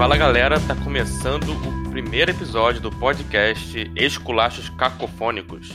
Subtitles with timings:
[0.00, 5.68] Fala galera, tá começando o primeiro episódio do podcast Esculachos Cacofônicos.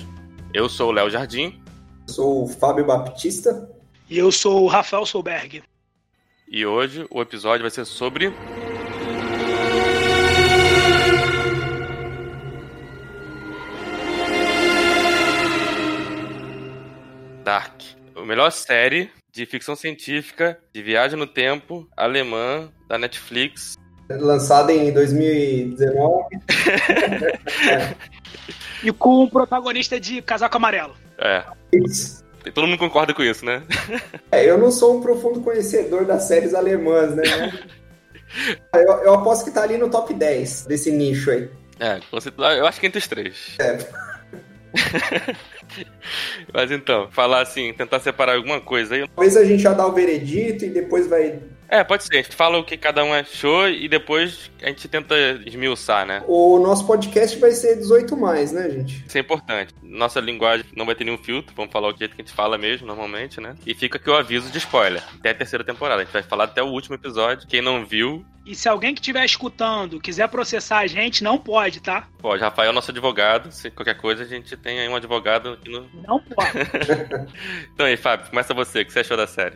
[0.51, 1.61] Eu sou o Léo Jardim.
[2.07, 3.69] Sou o Fábio Baptista.
[4.09, 5.61] E eu sou o Rafael Solberg.
[6.47, 8.33] E hoje o episódio vai ser sobre.
[17.43, 17.79] Dark.
[18.15, 23.75] A melhor série de ficção científica, de viagem no tempo, alemã, da Netflix.
[24.09, 26.25] Lançada em 2019.
[28.83, 30.93] E com o protagonista de Casaco Amarelo.
[31.17, 31.43] É.
[31.73, 32.23] Isso.
[32.53, 33.63] Todo mundo concorda com isso, né?
[34.31, 37.23] É, eu não sou um profundo conhecedor das séries alemãs, né?
[38.75, 41.49] eu, eu aposto que tá ali no top 10 desse nicho aí.
[41.79, 43.55] É, você- eu acho que entre os três.
[43.59, 43.77] É.
[46.53, 49.07] Mas então, falar assim, tentar separar alguma coisa aí.
[49.07, 51.39] Talvez a gente já dá o veredito e depois vai.
[51.69, 52.13] É, pode ser.
[52.13, 56.23] A gente fala o que cada um achou e depois a gente tenta esmiuçar, né?
[56.27, 59.03] O nosso podcast vai ser 18 mais, né, gente?
[59.07, 59.73] Isso é importante.
[59.81, 62.57] Nossa linguagem não vai ter nenhum filtro, vamos falar o jeito que a gente fala
[62.57, 63.55] mesmo, normalmente, né?
[63.65, 65.03] E fica aqui o aviso de spoiler.
[65.19, 66.01] Até a terceira temporada.
[66.01, 67.47] A gente vai falar até o último episódio.
[67.47, 71.81] Quem não viu, E se alguém que estiver escutando quiser processar a gente, não pode,
[71.81, 72.07] tá?
[72.19, 72.43] pode.
[72.43, 73.51] Rafael é nosso advogado.
[73.51, 75.89] Se qualquer coisa, a gente tem aí um advogado aqui no.
[76.07, 76.51] Não pode.
[77.73, 78.81] Então aí, Fábio, começa você.
[78.81, 79.55] O que você achou da série?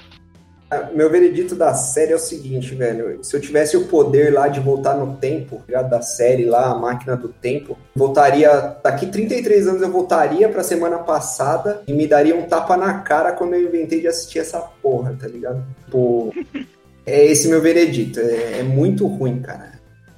[0.93, 3.23] Meu veredito da série é o seguinte, velho.
[3.23, 5.89] Se eu tivesse o poder lá de voltar no tempo, ligado?
[5.89, 8.77] da série lá, a máquina do tempo, voltaria.
[8.83, 13.31] Daqui 33 anos eu voltaria pra semana passada e me daria um tapa na cara
[13.31, 15.63] quando eu inventei de assistir essa porra, tá ligado?
[15.89, 16.33] Pô.
[17.05, 18.19] É esse meu veredito.
[18.19, 19.71] É, é muito ruim, cara.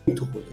[0.06, 0.44] Muito ruim.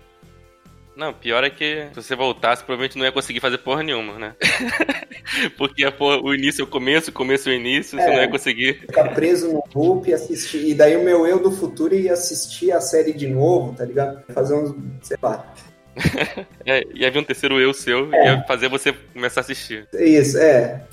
[0.99, 4.35] Não, pior é que se você voltasse, provavelmente não ia conseguir fazer porra nenhuma, né?
[5.57, 8.13] Porque porra- o início é o começo, o começo é o início, você É.
[8.15, 8.81] não ia conseguir.
[8.81, 10.67] Ficar preso no loop e assistir.
[10.67, 14.25] E daí o meu eu do futuro ia assistir a série de novo, tá ligado?
[14.35, 14.75] Fazer uns.
[15.03, 15.55] sei lá.
[16.67, 19.89] É, ia vir um terceiro eu seu e ia fazer você começar a assistir.
[19.95, 20.85] Isso, é.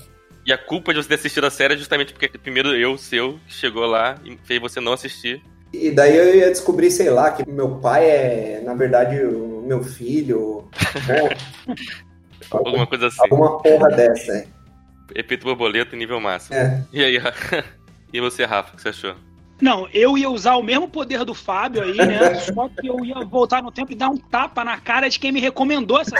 [0.46, 2.96] E a culpa de você ter assistido a série é justamente porque o primeiro eu
[2.96, 5.42] seu chegou lá e fez você não assistir.
[5.82, 9.82] E daí eu ia descobrir, sei lá, que meu pai é, na verdade, o meu
[9.82, 10.68] filho.
[11.06, 11.76] Né?
[12.50, 13.22] Alguma coisa assim.
[13.22, 14.46] Alguma porra dessa, é.
[15.14, 16.56] Efeito borboleta em nível máximo.
[16.56, 16.82] É.
[16.92, 17.18] E aí,
[18.12, 19.14] e você, Rafa, o que você achou?
[19.60, 22.34] Não, eu ia usar o mesmo poder do Fábio aí, né?
[22.40, 25.32] Só que eu ia voltar no tempo e dar um tapa na cara de quem
[25.32, 26.14] me recomendou essa.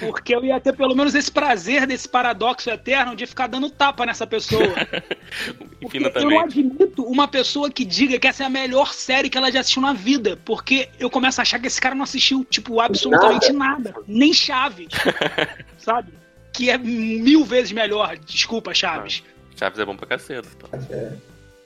[0.00, 4.06] Porque eu ia ter pelo menos esse prazer desse paradoxo eterno de ficar dando tapa
[4.06, 4.62] nessa pessoa.
[5.80, 9.36] Porque eu não admito uma pessoa que diga que essa é a melhor série que
[9.36, 10.38] ela já assistiu na vida.
[10.44, 13.94] Porque eu começo a achar que esse cara não assistiu, tipo, absolutamente nada.
[14.06, 14.88] Nem Chaves.
[15.78, 16.12] sabe?
[16.52, 18.16] Que é mil vezes melhor.
[18.18, 19.22] Desculpa, Chaves.
[19.56, 20.48] Chaves é bom pra caceta.
[20.90, 21.12] É,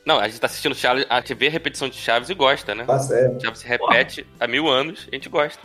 [0.05, 2.75] Não, a gente tá assistindo Chaves, a gente vê a repetição de Chaves e gosta,
[2.75, 2.85] né?
[2.85, 3.43] tá certo.
[3.43, 5.61] Chaves se repete há mil anos, a gente gosta.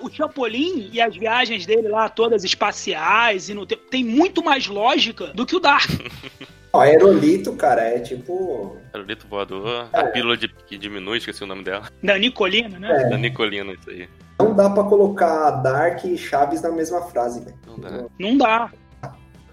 [0.00, 4.66] O Chapolin e as viagens dele lá, todas espaciais e no tempo, tem muito mais
[4.66, 5.90] lógica do que o Dark.
[6.72, 8.76] Ó, Aerolito, cara, é tipo.
[8.92, 11.88] Aerolito voador, a pílula de, que diminui, esqueci o nome dela.
[12.02, 13.08] Da Nicolina, né?
[13.10, 14.08] Da Nicolina, isso aí.
[14.38, 17.56] Não dá pra colocar Dark e Chaves na mesma frase, velho.
[17.66, 18.04] Não dá.
[18.18, 18.70] Não dá.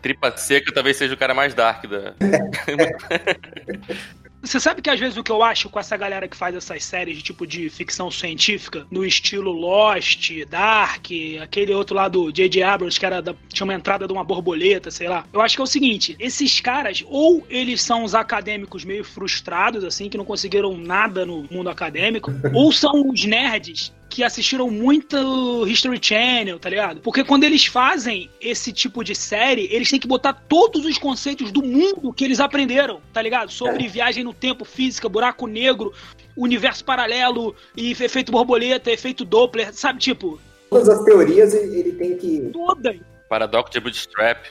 [0.02, 2.14] Tripa seca talvez seja o cara mais dark da.
[4.42, 6.84] Você sabe que às vezes o que eu acho com essa galera que faz essas
[6.86, 11.08] séries de tipo de ficção científica, no estilo Lost, Dark,
[11.42, 12.62] aquele outro lá do J.J.
[12.64, 15.26] Abrams que era da- tinha uma entrada de uma borboleta, sei lá.
[15.34, 19.84] Eu acho que é o seguinte, esses caras ou eles são os acadêmicos meio frustrados
[19.84, 25.66] assim que não conseguiram nada no mundo acadêmico, ou são os nerds que assistiram muito
[25.68, 27.02] History Channel, tá ligado?
[27.02, 31.52] Porque quando eles fazem esse tipo de série, eles têm que botar todos os conceitos
[31.52, 33.52] do mundo que eles aprenderam, tá ligado?
[33.52, 35.94] Sobre viagem no tempo, física, buraco negro,
[36.36, 40.00] universo paralelo e efeito borboleta, efeito Doppler, sabe?
[40.00, 40.40] Tipo,
[40.70, 42.50] Todas as teorias ele tem que.
[42.52, 42.98] todas.
[43.30, 44.46] Paradoxo de Bootstrap.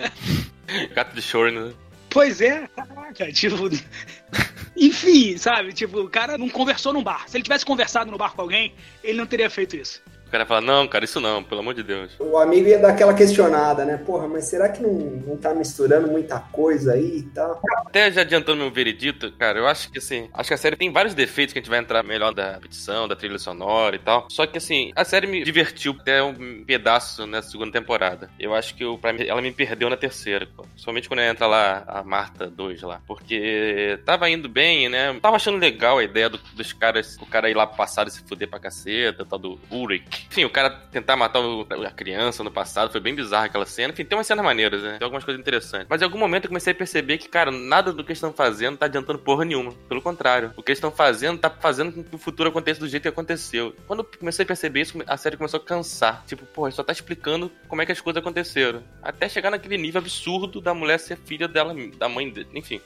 [0.94, 1.74] Gato de Schrödinger.
[2.12, 3.56] Pois é, caraca, tipo.
[4.76, 5.72] Enfim, sabe?
[5.72, 7.28] Tipo, o cara não conversou no bar.
[7.28, 10.02] Se ele tivesse conversado no bar com alguém, ele não teria feito isso.
[10.32, 12.12] O cara fala, não, cara, isso não, pelo amor de Deus.
[12.18, 13.98] O amigo ia dar aquela questionada, né?
[13.98, 17.60] Porra, mas será que não, não tá misturando muita coisa aí e tal?
[17.84, 20.90] Até já adiantando meu veredito, cara, eu acho que assim, acho que a série tem
[20.90, 24.26] vários defeitos que a gente vai entrar melhor da repetição, da trilha sonora e tal.
[24.30, 28.30] Só que assim, a série me divertiu até um pedaço nessa segunda temporada.
[28.40, 30.64] Eu acho que eu, pra mim, ela me perdeu na terceira, pô.
[30.76, 33.02] somente quando entra lá a Marta 2 lá.
[33.06, 35.14] Porque tava indo bem, né?
[35.20, 38.10] Tava achando legal a ideia do- dos caras, o cara ir lá pro passado e
[38.10, 40.21] se fuder pra caceta, tal do Ulrich.
[40.30, 43.92] Enfim, o cara tentar matar o- a criança no passado foi bem bizarro aquela cena.
[43.92, 44.96] Enfim, tem umas cenas maneiras, né?
[44.98, 45.86] Tem algumas coisas interessantes.
[45.88, 48.32] Mas em algum momento eu comecei a perceber que, cara, nada do que eles estão
[48.32, 49.72] fazendo tá adiantando porra nenhuma.
[49.88, 50.52] Pelo contrário.
[50.56, 53.08] O que eles estão fazendo tá fazendo com que o futuro aconteça do jeito que
[53.08, 53.74] aconteceu.
[53.86, 56.24] Quando eu comecei a perceber isso, a série começou a cansar.
[56.26, 58.82] Tipo, porra, só tá explicando como é que as coisas aconteceram.
[59.02, 62.48] Até chegar naquele nível absurdo da mulher ser filha dela, da mãe dele.
[62.54, 62.80] Enfim.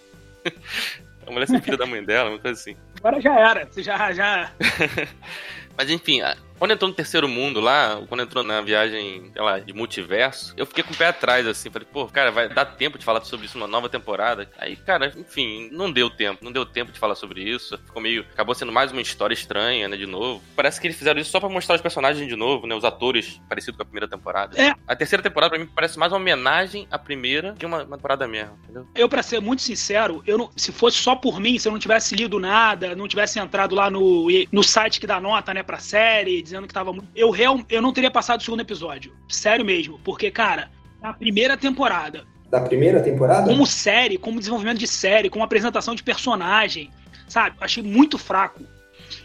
[1.26, 2.76] a mulher ser filha da mãe dela, uma coisa assim.
[2.98, 3.66] Agora já era.
[3.66, 4.50] Você já, já.
[5.76, 6.20] Mas enfim,
[6.58, 10.66] quando entrou no terceiro mundo lá, quando entrou na viagem, sei lá, de multiverso, eu
[10.66, 11.70] fiquei com o pé atrás, assim.
[11.70, 14.48] Falei, pô, cara, vai dar tempo de falar sobre isso numa nova temporada.
[14.58, 16.44] Aí, cara, enfim, não deu tempo.
[16.44, 17.78] Não deu tempo de falar sobre isso.
[17.78, 18.24] Ficou meio.
[18.32, 20.42] Acabou sendo mais uma história estranha, né, de novo.
[20.54, 22.74] Parece que eles fizeram isso só pra mostrar os personagens de novo, né?
[22.74, 24.60] Os atores parecidos com a primeira temporada.
[24.60, 24.74] É.
[24.86, 28.26] A terceira temporada, pra mim, parece mais uma homenagem à primeira que uma, uma temporada
[28.26, 28.86] mesmo, entendeu?
[28.94, 31.78] Eu, pra ser muito sincero, eu não, se fosse só por mim, se eu não
[31.78, 35.78] tivesse lido nada, não tivesse entrado lá no, no site que dá nota, né, pra
[35.78, 37.08] série, dizendo que tava muito.
[37.14, 39.12] Eu, real, eu não teria passado o segundo episódio.
[39.28, 39.98] Sério mesmo.
[40.04, 40.70] Porque, cara,
[41.02, 43.46] na primeira temporada, Da primeira temporada?
[43.46, 46.90] como série, como desenvolvimento de série, como apresentação de personagem,
[47.28, 47.56] sabe?
[47.60, 48.64] Achei muito fraco.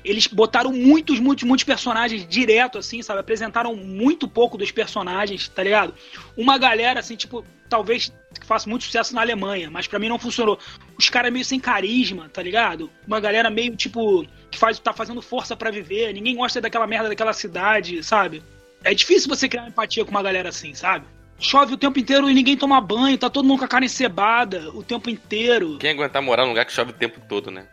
[0.03, 3.19] Eles botaram muitos, muitos, muitos personagens direto, assim, sabe?
[3.19, 5.93] Apresentaram muito pouco dos personagens, tá ligado?
[6.35, 10.19] Uma galera, assim, tipo, talvez que faça muito sucesso na Alemanha, mas pra mim não
[10.19, 10.57] funcionou.
[10.97, 12.89] Os caras meio sem carisma, tá ligado?
[13.05, 16.13] Uma galera meio, tipo, que faz, tá fazendo força pra viver.
[16.13, 18.43] Ninguém gosta daquela merda daquela cidade, sabe?
[18.83, 21.05] É difícil você criar empatia com uma galera assim, sabe?
[21.39, 24.69] Chove o tempo inteiro e ninguém toma banho, tá todo mundo com a cara encebada
[24.75, 25.77] o tempo inteiro.
[25.79, 27.67] Quem aguentar morar num lugar que chove o tempo todo, né?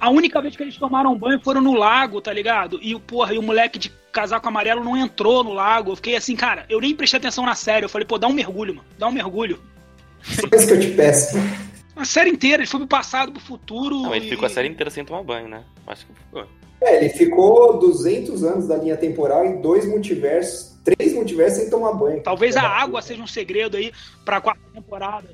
[0.00, 2.78] A única vez que eles tomaram banho foram no lago, tá ligado?
[2.80, 5.92] E, porra, e o moleque de casaco amarelo não entrou no lago.
[5.92, 7.84] Eu fiquei assim, cara, eu nem prestei atenção na série.
[7.84, 8.86] Eu falei, pô, dá um mergulho, mano.
[8.96, 9.60] Dá um mergulho.
[10.34, 11.36] Só isso que eu te peço.
[11.96, 14.02] A série inteira, ele foi pro passado, pro futuro.
[14.02, 15.64] Não, ele e- ficou a série inteira sem tomar banho, né?
[15.86, 16.46] Acho que ficou.
[16.80, 21.92] É, ele ficou 200 anos da linha temporal em dois multiversos, três multiversos sem tomar
[21.94, 22.22] banho.
[22.22, 23.92] Talvez a água seja um segredo aí
[24.24, 25.28] pra quarta temporada.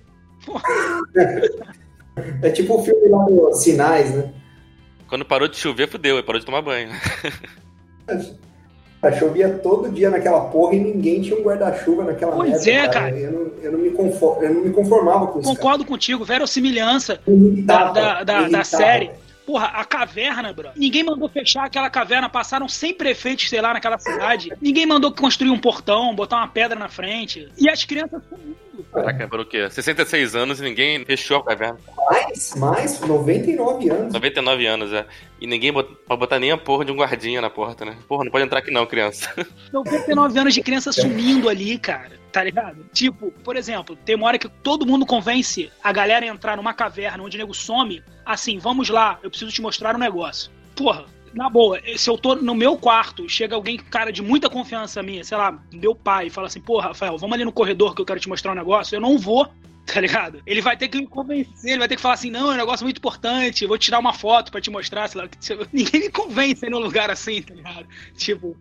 [2.43, 4.33] É tipo o filme lá do Sinais, né?
[5.07, 6.91] Quando parou de chover, fudeu, ele parou de tomar banho.
[9.09, 12.89] Ah, Chovia todo dia naquela porra e ninguém tinha um guarda-chuva naquela Pois merda, é,
[12.89, 13.19] cara.
[13.19, 15.49] Eu não, eu, não me eu não me conformava com isso.
[15.49, 15.57] cara.
[15.57, 18.65] Concordo contigo, verossimilhança irritava, da- da- da irritava.
[18.65, 19.11] série.
[19.47, 20.71] Porra, a caverna, bro.
[20.75, 22.31] Ninguém mandou fechar aquela caverna.
[22.31, 24.51] Passaram 100 prefeitos, sei lá, naquela cidade.
[24.61, 27.47] Ninguém mandou construir um portão, botar uma pedra na frente.
[27.59, 28.23] E as crianças.
[28.93, 29.69] Caraca, parou o quê?
[29.69, 31.79] 66 anos e ninguém fechou a caverna.
[32.11, 34.13] Mais, mais, 99 anos.
[34.13, 35.07] 99 anos, é.
[35.41, 35.89] E ninguém bot...
[36.07, 37.97] pode botar nem a porra de um guardinha na porta, né?
[38.09, 39.33] Porra, não pode entrar aqui não, criança.
[39.73, 42.19] 99 anos de criança sumindo ali, cara.
[42.33, 42.85] Tá ligado?
[42.93, 46.75] Tipo, por exemplo, tem uma hora que todo mundo convence a galera a entrar numa
[46.75, 48.03] caverna onde o nego some.
[48.27, 50.51] Assim, vamos lá, eu preciso te mostrar um negócio.
[50.75, 51.05] Porra,
[51.35, 55.25] na boa, se eu tô no meu quarto, chega alguém, cara, de muita confiança minha,
[55.25, 58.21] sei lá, meu pai, fala assim, pô, Rafael, vamos ali no corredor que eu quero
[58.21, 59.49] te mostrar um negócio, eu não vou.
[59.87, 60.41] Tá ligado?
[60.47, 62.57] Ele vai ter que me convencer, ele vai ter que falar assim: não, é um
[62.57, 65.29] negócio muito importante, vou tirar uma foto pra te mostrar, sei lá.
[65.71, 67.87] Ninguém me convence num lugar assim, tá ligado?
[68.17, 68.57] Tipo,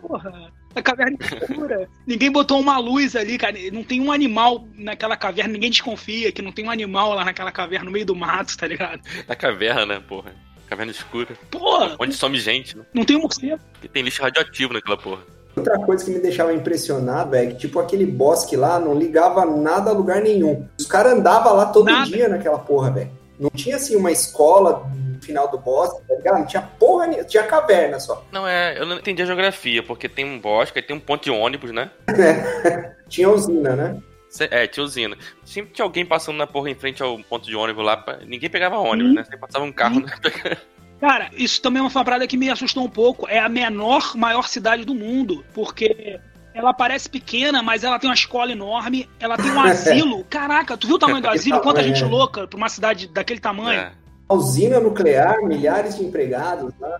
[0.00, 1.88] porra, a caverna escura.
[2.06, 3.56] Ninguém botou uma luz ali, cara.
[3.72, 7.50] Não tem um animal naquela caverna, ninguém desconfia que não tem um animal lá naquela
[7.50, 9.02] caverna, no meio do mato, tá ligado?
[9.26, 10.32] Na caverna, né, porra?
[10.72, 11.36] Caverna escura.
[11.50, 12.84] Porra, Onde some gente, né?
[12.94, 13.60] não tem um morcego.
[13.82, 15.20] E tem lixo radioativo naquela porra.
[15.54, 19.90] Outra coisa que me deixava impressionado é que, tipo, aquele bosque lá não ligava nada
[19.90, 20.66] a lugar nenhum.
[20.80, 22.06] Os caras andavam lá todo Nada.
[22.06, 23.10] dia naquela porra, velho.
[23.38, 26.38] Não tinha, assim, uma escola no final do bosque, tá ligado?
[26.38, 27.28] Não tinha porra nenhuma.
[27.28, 28.24] Tinha caverna só.
[28.32, 28.78] Não, é.
[28.78, 31.70] Eu não entendi a geografia, porque tem um bosque, aí tem um ponto de ônibus,
[31.70, 31.90] né?
[33.10, 33.98] Tinha usina, né?
[34.40, 35.16] É, tinha usina.
[35.44, 37.96] Sempre tinha alguém passando na porra em frente ao ponto de ônibus lá.
[37.96, 39.14] pra- Ninguém pegava ônibus, Hum.
[39.14, 39.24] né?
[39.24, 40.00] Sempre passava um carro.
[40.00, 40.06] Né?
[41.00, 43.28] Cara, isso também é uma parada que me assustou um pouco.
[43.28, 46.20] É a menor, maior cidade do mundo, porque
[46.54, 50.24] ela parece pequena, mas ela tem uma escola enorme, ela tem um asilo.
[50.30, 51.60] Caraca, tu viu o tamanho do asilo?
[51.60, 53.80] Quanta gente louca pra uma cidade daquele tamanho?
[53.80, 53.92] É.
[54.30, 56.98] Usina nuclear, milhares de empregados lá.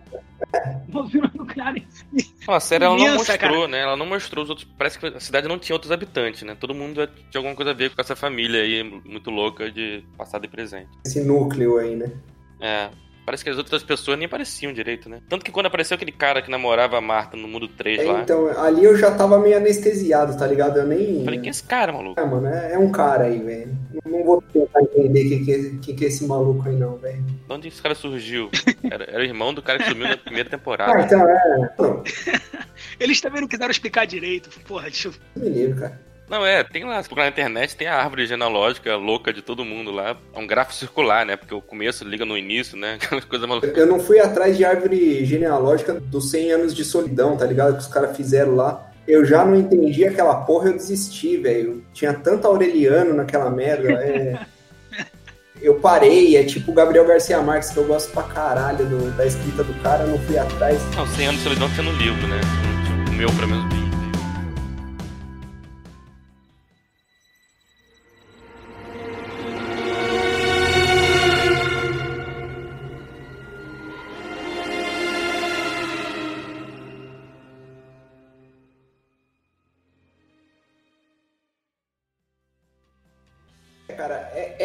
[0.89, 2.35] Uma vila nuclear em si.
[2.47, 3.81] Não, a série ela não mostrou, né?
[3.81, 4.69] Ela não mostrou os outros.
[4.77, 6.57] Parece que a cidade não tinha outros habitantes, né?
[6.59, 10.45] Todo mundo tinha alguma coisa a ver com essa família aí, muito louca de passado
[10.45, 10.89] e presente.
[11.07, 12.11] Esse núcleo aí, né?
[12.61, 12.91] É.
[13.25, 15.21] Parece que as outras pessoas nem pareciam direito, né?
[15.29, 18.23] Tanto que quando apareceu aquele cara que namorava a Marta no mundo 3 É, lá,
[18.23, 20.79] então, ali eu já tava meio anestesiado, tá ligado?
[20.79, 21.25] Eu nem.
[21.25, 22.21] falei, quem é esse cara, maluco?
[22.21, 23.77] É, mano, é, é um cara aí, velho.
[24.05, 27.23] Não, vou tentar entender quem que, é- quem que é esse maluco aí, não, velho.
[27.23, 28.51] De onde esse cara surgiu?
[28.91, 31.01] Era, era o irmão do cara que sumiu na primeira Ah, temporada.
[31.03, 31.71] então é.
[31.79, 32.03] Não,
[32.99, 34.51] Eles também não quiseram explicar direito.
[34.67, 35.15] Porra, deixa eu...
[35.37, 36.01] me livre, cara.
[36.33, 40.17] Não, é, tem lá, na internet, tem a árvore genealógica louca de todo mundo lá.
[40.35, 41.37] É um gráfico circular, né?
[41.37, 42.95] Porque o começo liga no início, né?
[43.05, 43.77] Aquelas coisas malucas.
[43.77, 47.75] Eu não fui atrás de árvore genealógica dos 100 anos de solidão, tá ligado?
[47.75, 48.91] Que os caras fizeram lá.
[49.07, 51.85] Eu já não entendi aquela porra, eu desisti, velho.
[51.93, 53.93] Tinha tanto Aureliano naquela merda.
[53.93, 54.39] É...
[55.61, 59.27] eu parei, é tipo o Gabriel Garcia Marques, que eu gosto pra caralho do, da
[59.27, 60.81] escrita do cara, eu não fui atrás.
[60.97, 62.41] Não, 100 anos de solidão tinha no livro, né?
[63.11, 63.82] O meu, pelo menos,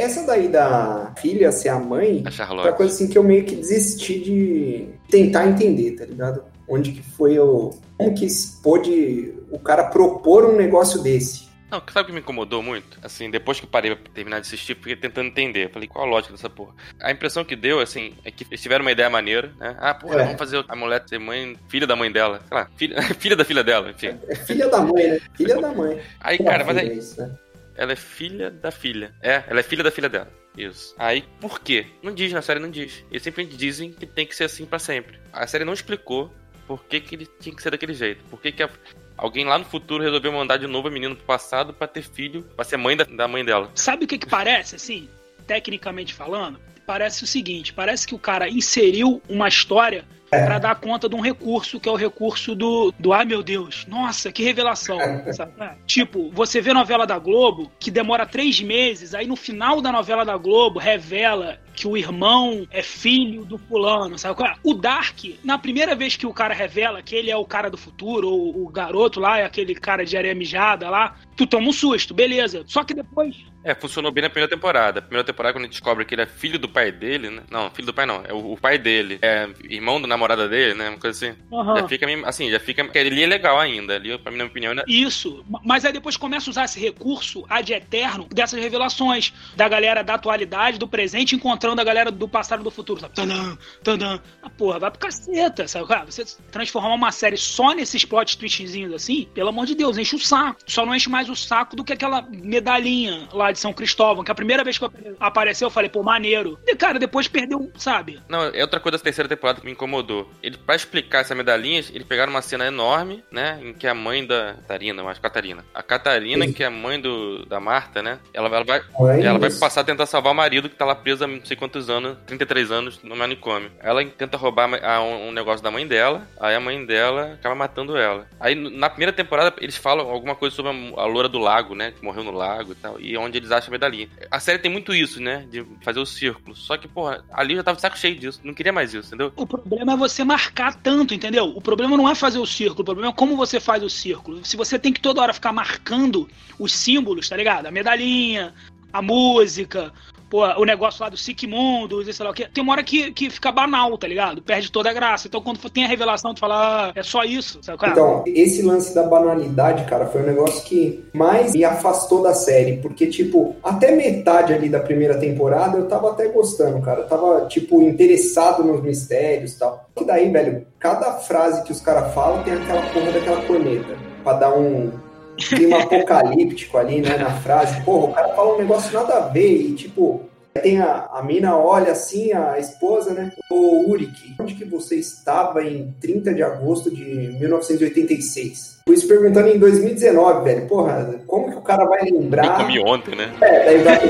[0.07, 3.43] essa daí da filha ser a mãe, A é uma coisa assim que eu meio
[3.45, 6.43] que desisti de tentar entender, tá ligado?
[6.67, 7.71] Onde que foi o.
[7.97, 11.47] Como que se pôde o cara propor um negócio desse?
[11.69, 12.97] Não, sabe o que me incomodou muito?
[13.03, 15.69] Assim, depois que eu parei pra terminar de assistir, fiquei tentando entender.
[15.69, 16.73] Falei, qual a lógica dessa porra?
[17.01, 19.75] A impressão que deu, assim, é que eles tiveram uma ideia maneira, né?
[19.77, 20.23] Ah, porra, É.
[20.23, 22.39] vamos fazer a mulher ser mãe, filha da mãe dela.
[22.47, 24.17] Sei lá, filha, filha da filha dela, enfim.
[24.29, 25.19] É filha da mãe, né?
[25.35, 25.99] Filha da mãe.
[26.21, 27.35] Aí, cara, mas aí, é isso, né?
[27.77, 29.13] Ela é filha da filha.
[29.21, 30.29] É, ela é filha da filha dela.
[30.57, 30.95] Isso.
[30.97, 31.85] Aí, por quê?
[32.01, 33.05] Não diz, na série não diz.
[33.11, 35.19] Eles simplesmente dizem que tem que ser assim pra sempre.
[35.31, 36.33] A série não explicou
[36.67, 38.23] por que, que ele tinha que ser daquele jeito.
[38.25, 38.69] Por que, que a-
[39.15, 42.41] alguém lá no futuro resolveu mandar de novo a menina pro passado pra ter filho,
[42.55, 43.71] pra ser mãe da, da mãe dela.
[43.75, 45.07] Sabe o que que parece, assim,
[45.45, 46.59] tecnicamente falando?
[46.85, 51.21] Parece o seguinte, parece que o cara inseriu uma história pra dar conta de um
[51.21, 54.97] recurso, que é o recurso do, do ai meu Deus, nossa, que revelação.
[55.33, 55.53] sabe?
[55.59, 59.91] É, Tipo, você vê novela da Globo, que demora três meses, aí no final da
[59.91, 64.55] novela da Globo revela que o irmão é filho do fulano, sabe qual é?
[64.63, 67.77] O Dark, na primeira vez que o cara revela que ele é o cara do
[67.77, 71.71] futuro, ou o garoto lá, é aquele cara de areia mijada lá, tu toma um
[71.71, 72.63] susto, beleza.
[72.65, 73.35] Só que depois
[73.67, 75.01] É, funcionou bem na primeira temporada.
[75.01, 77.43] Primeira temporada, quando a gente descobre que ele é filho do pai dele, né?
[77.51, 78.23] Não, filho do pai não.
[78.25, 79.19] É o, o pai dele.
[79.21, 80.87] É irmão da namorada dele, né?
[80.87, 81.37] Uma coisa assim.
[81.51, 81.79] Aham.
[81.79, 82.85] Já fica assim, já fica.
[82.85, 83.95] Porque ali é legal ainda.
[83.95, 84.85] Ali, pra minha opinião, ainda.
[84.87, 90.01] Isso, mas aí depois começa a usar esse recurso ad eterno dessas revelações da galera
[90.01, 93.01] da atualidade, do presente, encontrando a galera do passado e do futuro.
[93.01, 93.15] Sabe?
[93.15, 94.19] Tadã, tadã.
[94.41, 95.87] Ah, porra, vai pro caceta, sabe?
[95.89, 100.15] Cara, você transformar uma série só nesses plot twistzinhos assim, pelo amor de Deus, enche
[100.15, 100.61] o saco.
[100.65, 104.31] Só não enche mais o saco do que aquela medalhinha lá de São Cristóvão, que
[104.31, 104.85] a primeira vez que
[105.19, 106.57] apareceu eu falei, pô, maneiro.
[106.65, 108.19] E, cara, depois perdeu, sabe?
[108.29, 110.29] Não, é outra coisa da terceira temporada que me incomodou.
[110.41, 113.59] Ele, pra explicar essa medalhinha, eles pegaram uma cena enorme, né?
[113.61, 114.55] Em que a mãe da.
[114.67, 115.65] Catarina, mas Catarina.
[115.73, 116.53] A Catarina, Sim.
[116.53, 118.19] que é a mãe do, da Marta, né?
[118.33, 118.81] Ela, ela vai.
[119.23, 121.55] Ela vai passar a tentar salvar o marido que tá lá preso há não sei
[121.57, 123.71] quantos anos, 33 anos, no manicômio.
[123.79, 127.55] Ela tenta roubar a- um, um negócio da mãe dela, aí a mãe dela acaba
[127.55, 128.27] matando ela.
[128.39, 131.91] Aí na primeira temporada eles falam alguma coisa sobre a, a loura do lago, né?
[131.91, 134.09] Que morreu no lago e tal, e onde eles acham a medalhinha.
[134.29, 135.45] A série tem muito isso, né?
[135.49, 136.55] De fazer o círculo.
[136.55, 138.39] Só que, porra, ali eu já tava de saco cheio disso.
[138.43, 139.31] Não queria mais isso, entendeu?
[139.35, 141.53] O problema é você marcar tanto, entendeu?
[141.55, 144.43] O problema não é fazer o círculo, o problema é como você faz o círculo.
[144.45, 147.65] Se você tem que toda hora ficar marcando os símbolos, tá ligado?
[147.67, 148.53] A medalhinha,
[148.91, 149.93] a música,
[150.29, 152.47] pô, o negócio lá do Sigmundos, e sei lá o quê.
[152.51, 154.41] Tem uma hora que, que fica banal, tá ligado?
[154.41, 155.27] Perde toda a graça.
[155.27, 157.77] Então quando tem a revelação, tu fala, ah, é só isso, sabe?
[157.77, 162.33] Cara, Então, esse lance da banalidade, cara, foi um negócio que mais me afastou da
[162.33, 162.77] série.
[162.77, 167.01] Porque, tipo, até metade ali da primeira temporada eu tava até gostando, cara.
[167.01, 169.87] Eu tava, tipo, interessado nos mistérios e tal.
[169.95, 173.97] Que daí, velho, cada frase que os caras falam tem aquela porra daquela corneta.
[174.23, 174.91] Pra dar um
[175.37, 177.81] clima apocalíptico ali, né, na frase.
[177.83, 180.21] Porra, o cara fala um negócio nada a ver e, tipo,
[180.61, 183.31] tem a, a mina olha assim, a esposa, né?
[183.49, 188.79] Ô Uric, onde que você estava em 30 de agosto de 1986?
[188.87, 190.67] Fui se perguntando em 2019, velho.
[190.67, 192.57] Porra, como que o cara vai Eu lembrar?
[192.57, 193.31] comi ontem, né?
[193.41, 194.07] É, daí vai ter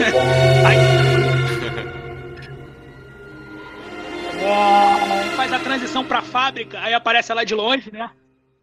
[4.45, 8.09] Ah, faz a transição pra fábrica, aí aparece ela de longe, né?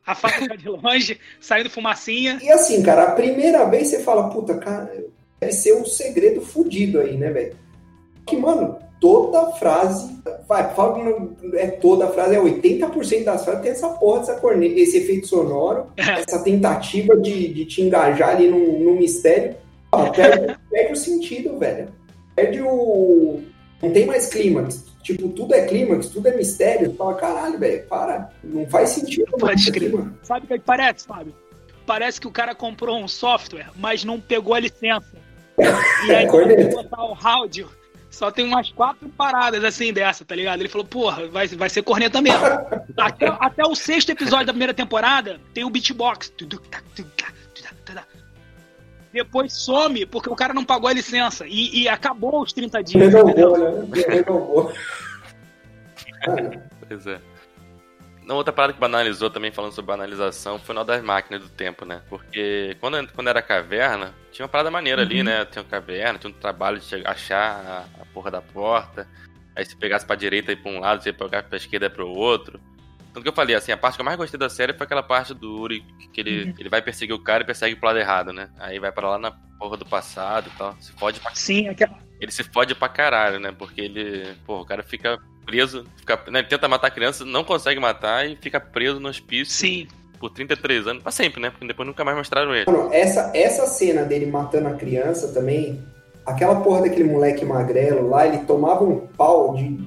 [0.06, 2.38] A fábrica de longe, saindo fumacinha.
[2.42, 5.04] E assim, cara, a primeira vez você fala, puta, cara,
[5.40, 7.56] deve ser um segredo fudido aí, né, velho?
[8.26, 10.18] Que, mano, toda frase,
[10.48, 14.34] vai, fala que não é toda frase, é 80% das frases tem essa porra dessa
[14.36, 19.56] corneta, esse efeito sonoro, essa tentativa de, de te engajar ali num, num mistério.
[19.92, 21.88] Ah, perde, perde o sentido, velho.
[22.34, 23.42] Perde o.
[23.84, 24.84] Não tem mais clímax.
[25.02, 26.90] Tipo, tudo é clímax, tudo é mistério.
[26.90, 28.30] Tu fala, caralho, velho, para.
[28.42, 29.30] Não faz sentido.
[29.38, 29.88] Pode crer.
[29.88, 30.18] aqui, mano.
[30.22, 31.34] Sabe o que parece, Fábio?
[31.86, 35.12] Parece que o cara comprou um software, mas não pegou a licença.
[35.58, 37.68] E aí, ele botar o áudio,
[38.14, 40.60] só tem umas quatro paradas assim dessa, tá ligado?
[40.60, 42.40] Ele falou, porra, vai, vai ser corneta mesmo.
[42.96, 46.32] Até, até o sexto episódio da primeira temporada tem o beatbox.
[49.14, 53.12] Depois some porque o cara não pagou a licença e, e acabou os 30 dias.
[53.14, 53.88] Renovou, né?
[54.08, 54.72] Renovou.
[56.86, 57.20] pois é.
[58.24, 61.84] Na outra parada que banalizou também, falando sobre banalização, foi na das máquinas do tempo,
[61.84, 62.00] né?
[62.08, 65.06] Porque quando, quando era caverna, tinha uma parada maneira uhum.
[65.06, 65.44] ali, né?
[65.44, 69.06] Tinha uma caverna, tinha um trabalho de achar a, a porra da porta.
[69.54, 72.08] Aí se pegasse pra direita e pra um lado, você pegasse pra esquerda e pro
[72.08, 72.58] outro.
[73.14, 75.02] Tanto que eu falei, assim, a parte que eu mais gostei da série foi aquela
[75.02, 76.54] parte do Uri, que ele, uhum.
[76.58, 78.48] ele vai perseguir o cara e persegue pro lado errado, né?
[78.58, 80.74] Aí vai para lá na porra do passado e tal.
[80.80, 81.96] Se fode pra Sim, aquela.
[82.20, 83.54] Ele se fode pra caralho, né?
[83.56, 84.34] Porque ele.
[84.44, 85.16] Porra, o cara fica
[85.46, 89.08] preso, fica, né, ele tenta matar a criança, não consegue matar e fica preso no
[89.08, 89.54] hospício.
[89.54, 89.86] Sim.
[90.18, 91.50] Por 33 anos, pra sempre, né?
[91.50, 92.64] Porque depois nunca mais mostraram ele.
[92.66, 95.80] Mano, essa, essa cena dele matando a criança também,
[96.26, 99.86] aquela porra daquele moleque magrelo lá, ele tomava um pau de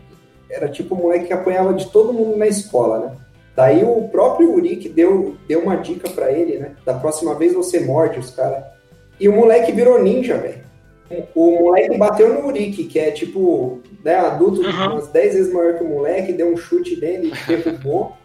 [0.50, 3.18] era tipo o moleque que apanhava de todo mundo na escola, né?
[3.56, 6.76] Daí o próprio Uric deu, deu uma dica para ele, né?
[6.86, 8.64] Da próxima vez você morde os caras.
[9.20, 10.68] E o moleque virou ninja, velho.
[11.34, 14.92] O moleque bateu no Uric, que é tipo, né, adulto uhum.
[14.92, 18.16] umas 10 vezes maior que o moleque, deu um chute nele, derrubou,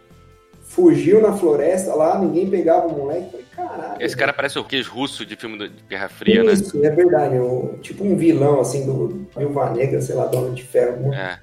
[0.61, 3.31] fugiu na floresta lá, ninguém pegava o moleque.
[3.31, 4.01] Falei, caralho.
[4.01, 6.53] Esse cara parece o que russo de filme de Guerra Fria, Isso, né?
[6.53, 7.39] Isso, é verdade.
[7.39, 11.13] Um, tipo um vilão, assim, do Viúva Negra, sei lá, Dono de Ferro.
[11.13, 11.39] É.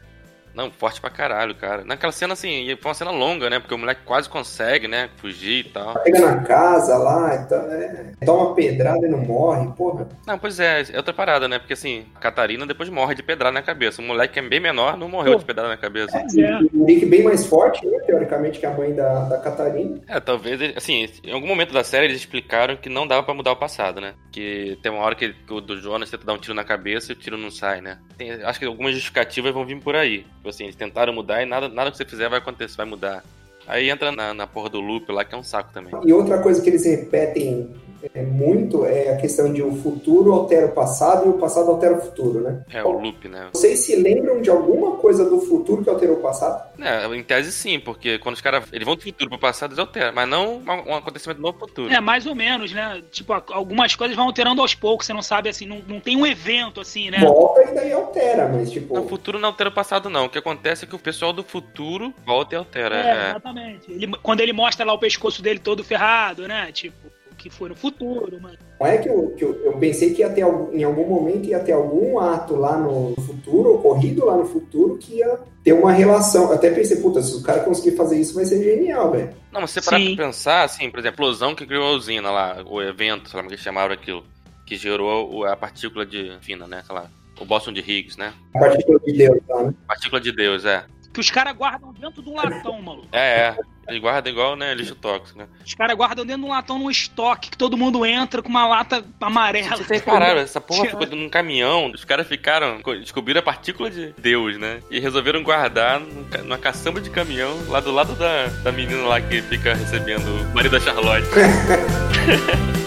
[0.55, 1.85] Não, forte pra caralho, cara.
[1.85, 3.59] Naquela cena, assim, foi uma cena longa, né?
[3.59, 5.09] Porque o moleque quase consegue, né?
[5.17, 5.95] Fugir e tal.
[6.03, 8.13] Pega na casa lá, então, é...
[8.25, 10.09] toma pedrada e não morre, porra.
[10.27, 11.59] Não, pois é, é outra parada, né?
[11.59, 14.03] Porque assim, a Catarina depois morre de pedrada na cabeça.
[14.03, 15.39] O moleque que é bem menor não morreu Pô.
[15.39, 16.17] de pedrada na cabeça.
[16.19, 17.99] É, o Nick bem mais forte, né?
[18.07, 20.01] Teoricamente, que a mãe da, da Catarina.
[20.09, 23.53] É, talvez, assim, em algum momento da série eles explicaram que não dava pra mudar
[23.53, 24.15] o passado, né?
[24.31, 27.15] Que tem uma hora que o do Jonas tenta dar um tiro na cabeça e
[27.15, 27.99] o tiro não sai, né?
[28.17, 30.27] Tem, acho que algumas justificativas vão vir por aí.
[30.41, 33.23] Tipo assim, eles tentaram mudar e nada, nada que você fizer vai acontecer, vai mudar.
[33.67, 35.93] Aí entra na, na porra do loop lá, que é um saco também.
[36.03, 37.69] E outra coisa que eles repetem
[38.15, 41.97] é, muito é a questão de o futuro altera o passado e o passado altera
[41.97, 42.63] o futuro, né?
[42.73, 43.49] É, o loop, né?
[43.53, 46.63] Vocês se lembram de alguma coisa do futuro que alterou o passado?
[46.81, 49.79] É, em tese sim, porque quando os caras eles vão do futuro pro passado, eles
[49.79, 51.93] alteram, mas não um acontecimento no futuro.
[51.93, 53.03] É, mais ou menos, né?
[53.11, 56.27] Tipo, algumas coisas vão alterando aos poucos, você não sabe, assim, não, não tem um
[56.27, 57.19] evento, assim, né?
[57.19, 58.95] Volta e daí altera, mas tipo...
[58.95, 60.27] No futuro não altera o passado, não.
[60.27, 62.97] O que acontece é que o pessoal do futuro volta e altera.
[62.97, 63.31] É, é.
[63.31, 63.93] exatamente.
[63.93, 66.71] Ele, quando ele mostra lá o pescoço dele todo ferrado, né?
[66.73, 68.59] Tipo que foi no futuro, mano.
[68.79, 71.59] Não é que eu, que eu, eu, pensei que ia ter, em algum momento ia
[71.59, 76.53] ter algum ato lá no futuro, ocorrido lá no futuro, que ia ter uma relação.
[76.53, 79.31] Até pensei, puta, se o cara conseguir fazer isso vai ser genial, velho.
[79.51, 82.31] Não, mas você parar pra pensar, assim, por exemplo, a explosão que criou a usina
[82.31, 84.23] lá, o evento, sei lá como que chamaram aquilo,
[84.67, 88.35] que gerou a partícula de fina, né, sei lá, o Boston de Higgs, né?
[88.55, 89.75] A partícula de Deus, tá, né?
[89.89, 90.85] Partícula de Deus, é.
[91.13, 93.09] Que os caras guardam dentro de um latão, maluco.
[93.13, 93.57] É, é.
[93.89, 95.49] Eles guardam igual, né, lixo tóxico, né?
[95.67, 98.65] Os caras guardam dentro de um latão num estoque que todo mundo entra com uma
[98.65, 99.77] lata amarela.
[99.77, 101.91] Vocês pararam, essa porra ficou num caminhão.
[101.93, 104.81] Os caras ficaram, descobriram a partícula de Deus, né?
[104.91, 106.01] E resolveram guardar
[106.45, 110.55] numa caçamba de caminhão lá do lado da, da menina lá que fica recebendo o
[110.55, 111.27] marido da Charlotte.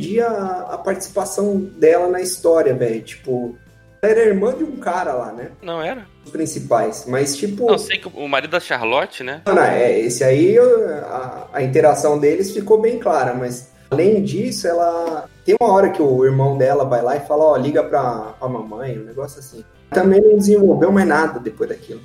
[0.00, 3.02] entendia a, a participação dela na história, velho.
[3.02, 3.56] Tipo,
[4.02, 5.50] ela era irmã de um cara lá, né?
[5.62, 6.06] Não era?
[6.24, 7.66] Os principais, mas tipo.
[7.66, 9.42] Não, sei que o marido da Charlotte, né?
[9.46, 14.66] Não, não é, esse aí, a, a interação deles ficou bem clara, mas além disso,
[14.66, 15.28] ela.
[15.44, 18.48] Tem uma hora que o irmão dela vai lá e fala: Ó, liga pra, pra
[18.48, 19.64] mamãe, um negócio assim.
[19.90, 22.00] Também não desenvolveu mais nada depois daquilo.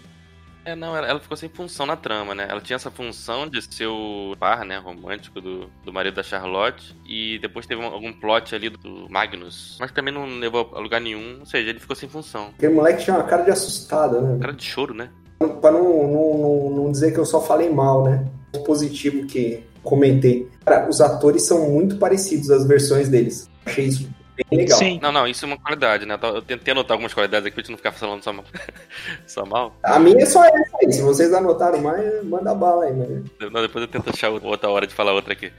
[0.65, 2.47] É, não, ela, ela, ficou sem função na trama, né?
[2.49, 6.95] Ela tinha essa função de ser o par, né, romântico do, do marido da Charlotte.
[7.07, 9.77] E depois teve um, algum plot ali do Magnus.
[9.79, 11.39] Mas também não levou a lugar nenhum.
[11.39, 12.49] Ou seja, ele ficou sem função.
[12.57, 14.39] Aquele moleque tinha uma cara de assustado, né?
[14.41, 15.09] Cara de choro, né?
[15.37, 18.25] Pra não, não, não, não dizer que eu só falei mal, né?
[18.55, 20.49] O positivo que comentei.
[20.65, 23.47] Cara, os atores são muito parecidos, as versões deles.
[23.65, 24.77] Achei isso bem legal.
[24.77, 24.99] Sim.
[25.01, 26.17] Não, não, isso é uma qualidade, né?
[26.21, 28.45] Eu tentei anotar algumas qualidades aqui pra gente não ficar falando só mal.
[29.25, 29.75] só mal.
[29.83, 30.91] A minha é só essa aí.
[30.91, 33.23] Se vocês anotaram mais, manda bala aí, né?
[33.39, 35.51] Não, depois eu tento achar outra hora de falar outra aqui.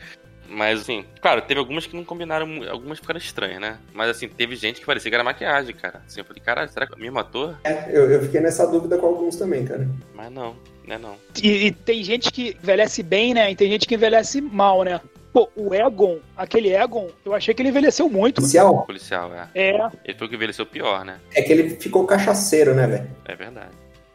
[0.48, 3.78] Mas, assim, claro, teve algumas que não combinaram, algumas ficaram estranhas, né?
[3.92, 6.02] Mas, assim, teve gente que parecia que era maquiagem, cara.
[6.06, 7.56] Assim, eu falei, caralho, será que é o mesmo ator?
[7.64, 9.88] É, eu, eu fiquei nessa dúvida com alguns também, cara.
[10.14, 11.16] Mas não, né não.
[11.42, 13.50] E, e, tem gente que envelhece bem, né?
[13.50, 15.00] E tem gente que envelhece mal, né?
[15.36, 18.36] Pô, o Egon, aquele Egon, eu achei que ele envelheceu muito.
[18.36, 18.86] Policial?
[18.86, 19.48] Policial, é.
[19.54, 19.90] É.
[20.02, 21.18] Ele foi o que envelheceu pior, né?
[21.34, 23.10] É que ele ficou cachaceiro, né, velho?
[23.26, 23.68] É verdade.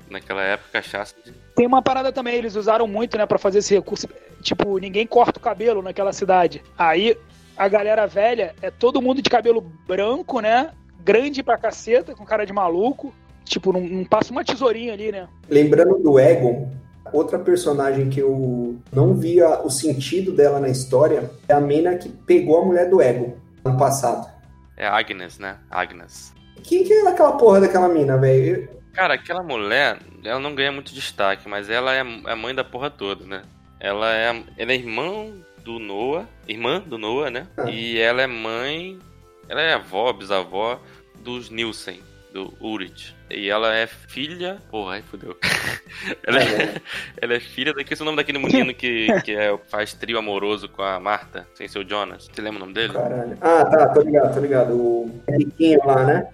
[0.10, 1.14] naquela época, cachaça.
[1.56, 4.08] Tem uma parada também, eles usaram muito, né, pra fazer esse recurso.
[4.42, 6.64] Tipo, ninguém corta o cabelo naquela cidade.
[6.76, 7.16] Aí
[7.56, 10.72] a galera velha é todo mundo de cabelo branco, né?
[11.04, 13.14] Grande pra caceta, com cara de maluco.
[13.46, 15.28] Tipo, não, não passa uma tesourinha ali, né?
[15.48, 16.72] Lembrando do Egon,
[17.12, 22.10] outra personagem que eu não via o sentido dela na história é a mina que
[22.10, 24.30] pegou a mulher do Egon no passado.
[24.78, 25.58] É Agnes, né?
[25.70, 26.34] Agnes.
[26.64, 28.70] Quem que é aquela porra daquela mina, velho?
[28.94, 32.90] Cara, aquela mulher, ela não ganha muito destaque, mas ela é a mãe da porra
[32.90, 33.44] toda, né?
[33.80, 35.32] Ela é, ela é irmã
[35.64, 37.48] do Noah, irmã do Noah, né?
[37.58, 37.70] Ah.
[37.70, 39.00] E ela é mãe,
[39.48, 40.80] ela é avó, bisavó
[41.20, 42.02] dos Nielsen,
[42.32, 43.16] do Urit.
[43.30, 44.58] E ela é filha.
[44.70, 45.38] Porra, aí fodeu.
[46.26, 46.82] ela, é,
[47.22, 47.94] ela é filha daquele.
[47.94, 51.48] Esse é o nome daquele menino que, que é, faz trio amoroso com a Marta,
[51.54, 52.30] sem ser o Jonas.
[52.32, 52.94] Você lembra o nome dele?
[52.94, 53.38] Caralho.
[53.42, 54.74] Ah, tá, tô ligado, tô ligado.
[54.74, 56.28] O riquinho lá, né?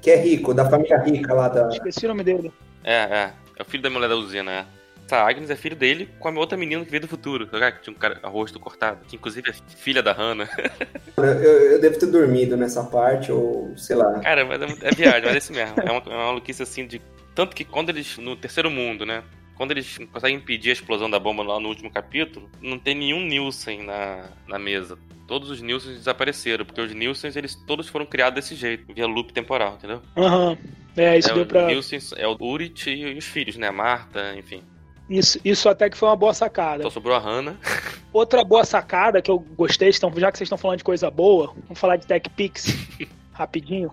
[0.00, 1.68] Que é rico, da família rica lá da.
[1.68, 2.52] Esqueci o nome dele.
[2.82, 3.32] É, é.
[3.56, 4.64] É o filho da mulher da usina, é.
[5.06, 7.82] Essa Agnes é filho dele com a outra menina que veio do futuro, tá que
[7.82, 10.48] tinha um cara, rosto cortado, que inclusive é filha da Hannah.
[11.16, 14.20] eu, eu, devo ter dormido nessa parte, ou sei lá.
[14.20, 15.74] Cara, mas é, é viagem, mas é esse mesmo.
[15.78, 17.02] É uma, é uma maluquice assim de.
[17.34, 18.16] Tanto que quando eles.
[18.16, 19.22] No terceiro mundo, né?
[19.56, 23.24] Quando eles conseguem impedir a explosão da bomba lá no último capítulo, não tem nenhum
[23.24, 24.98] Nielsen na, na mesa.
[25.28, 29.32] Todos os Nielsens desapareceram, porque os Nielsens, eles todos foram criados desse jeito, via loop
[29.32, 30.02] temporal, entendeu?
[30.16, 30.50] Aham.
[30.50, 30.58] Uhum.
[30.96, 31.64] É, isso é, deu pra.
[31.64, 33.68] O Nielsen é o Urit e os filhos, né?
[33.68, 34.62] A Marta, enfim.
[35.08, 36.78] Isso, isso até que foi uma boa sacada.
[36.78, 37.56] Então sobrou a Hannah.
[38.12, 41.52] Outra boa sacada que eu gostei, então, já que vocês estão falando de coisa boa,
[41.64, 42.66] vamos falar de Tech Pix
[43.32, 43.90] rapidinho.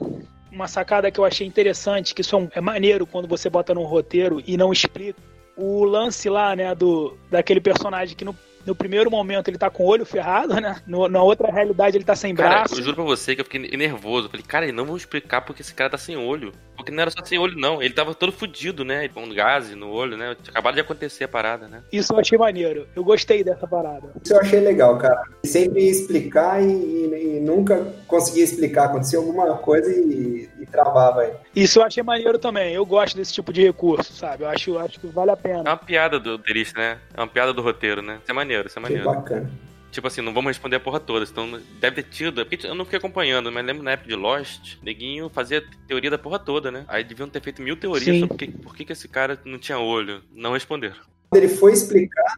[0.51, 3.83] Uma sacada que eu achei interessante, que isso é, é maneiro quando você bota no
[3.83, 5.19] roteiro e não explica.
[5.57, 9.83] O lance lá, né, do, daquele personagem que no no primeiro momento ele tá com
[9.83, 10.81] o olho ferrado, né?
[10.85, 12.75] No, na outra realidade ele tá sem cara, braço.
[12.75, 14.27] Eu juro pra você que eu fiquei nervoso.
[14.27, 16.51] Eu falei, cara, não vou explicar porque esse cara tá sem olho.
[16.75, 17.81] Porque não era só sem olho, não.
[17.81, 19.07] Ele tava todo fudido, né?
[19.07, 20.35] Com gás no olho, né?
[20.47, 21.83] Acabado de acontecer a parada, né?
[21.91, 22.87] Isso eu achei maneiro.
[22.95, 24.09] Eu gostei dessa parada.
[24.23, 25.21] Isso eu achei legal, cara.
[25.45, 28.85] Sempre explicar e, e, e nunca conseguia explicar.
[28.85, 31.33] Acontecia alguma coisa e, e travava aí.
[31.55, 32.73] Isso eu achei maneiro também.
[32.73, 34.43] Eu gosto desse tipo de recurso, sabe?
[34.43, 35.63] Eu acho, acho que vale a pena.
[35.65, 36.99] É uma piada do roteirista, né?
[37.13, 38.19] É uma piada do roteiro, né?
[38.21, 39.09] Isso é maneiro, isso é maneiro.
[39.09, 39.51] Que bacana.
[39.91, 41.25] Tipo assim, não vamos responder a porra toda.
[41.29, 42.41] Então deve ter tido.
[42.41, 46.09] É porque eu não fiquei acompanhando, mas lembro na época de Lost, neguinho fazia teoria
[46.09, 46.85] da porra toda, né?
[46.87, 48.19] Aí deviam ter feito mil teorias Sim.
[48.21, 50.21] sobre que, por que, que esse cara não tinha olho.
[50.31, 50.95] Não responderam.
[51.29, 52.37] Quando ele foi explicar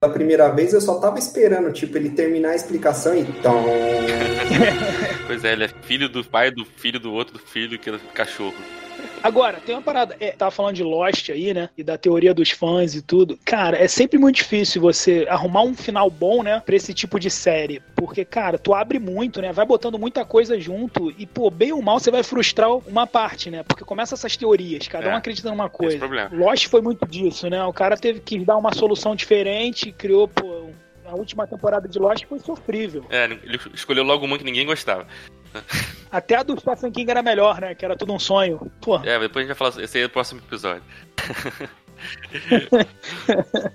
[0.00, 3.64] pela primeira vez, eu só tava esperando, tipo, ele terminar a explicação e então.
[5.26, 8.54] pois é, ele é filho do pai do filho do outro do filho que cachorro.
[9.24, 10.14] Agora, tem uma parada.
[10.20, 11.70] É, tava falando de Lost aí, né?
[11.78, 13.38] E da teoria dos fãs e tudo.
[13.42, 16.60] Cara, é sempre muito difícil você arrumar um final bom, né?
[16.60, 17.80] Pra esse tipo de série.
[17.96, 19.50] Porque, cara, tu abre muito, né?
[19.50, 21.10] Vai botando muita coisa junto.
[21.16, 23.62] E, pô, bem ou mal, você vai frustrar uma parte, né?
[23.62, 25.98] Porque começa essas teorias, cada é, um acredita numa coisa.
[26.30, 27.64] Lost foi muito disso, né?
[27.64, 30.68] O cara teve que dar uma solução diferente, criou, pô,
[31.06, 33.06] a última temporada de Lost foi sofrível.
[33.08, 35.06] É, ele escolheu logo uma que ninguém gostava.
[36.14, 37.74] Até a do Stephen King era melhor, né?
[37.74, 38.70] Que era tudo um sonho.
[38.80, 38.98] Pô.
[38.98, 39.82] É, depois a gente vai falar.
[39.82, 40.84] Esse aí é o próximo episódio.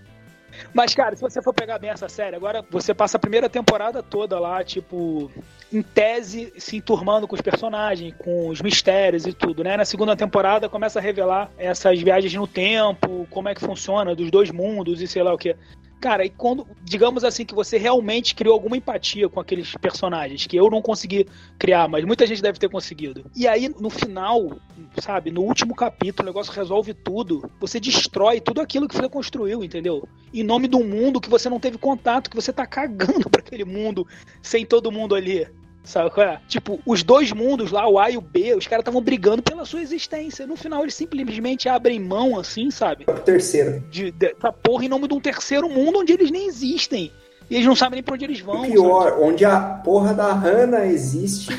[0.74, 4.02] Mas, cara, se você for pegar bem essa série, agora você passa a primeira temporada
[4.02, 5.30] toda lá, tipo,
[5.74, 9.76] em tese, se enturmando com os personagens, com os mistérios e tudo, né?
[9.76, 14.32] Na segunda temporada começa a revelar essas viagens no tempo, como é que funciona, dos
[14.32, 15.58] dois mundos e sei lá o que.
[16.00, 20.56] Cara, e quando, digamos assim, que você realmente criou alguma empatia com aqueles personagens, que
[20.56, 23.30] eu não consegui criar, mas muita gente deve ter conseguido.
[23.36, 24.58] E aí, no final,
[25.02, 27.52] sabe, no último capítulo, o negócio resolve tudo.
[27.60, 30.08] Você destrói tudo aquilo que você construiu, entendeu?
[30.34, 33.42] Em nome de um mundo que você não teve contato, que você tá cagando para
[33.42, 34.08] aquele mundo
[34.42, 35.48] sem todo mundo ali.
[35.84, 36.40] Sabe qual é?
[36.48, 39.66] Tipo, os dois mundos lá, o A e o B, os caras estavam brigando pela
[39.66, 40.46] sua existência.
[40.46, 43.06] No final, eles simplesmente abrem mão, assim, sabe?
[43.08, 43.84] O terceiro.
[43.90, 47.12] De, de, da porra em nome de um terceiro mundo onde eles nem existem.
[47.50, 48.62] E eles não sabem nem pra onde eles vão.
[48.62, 49.24] O pior, sabe?
[49.24, 51.50] onde a porra da Hannah existe.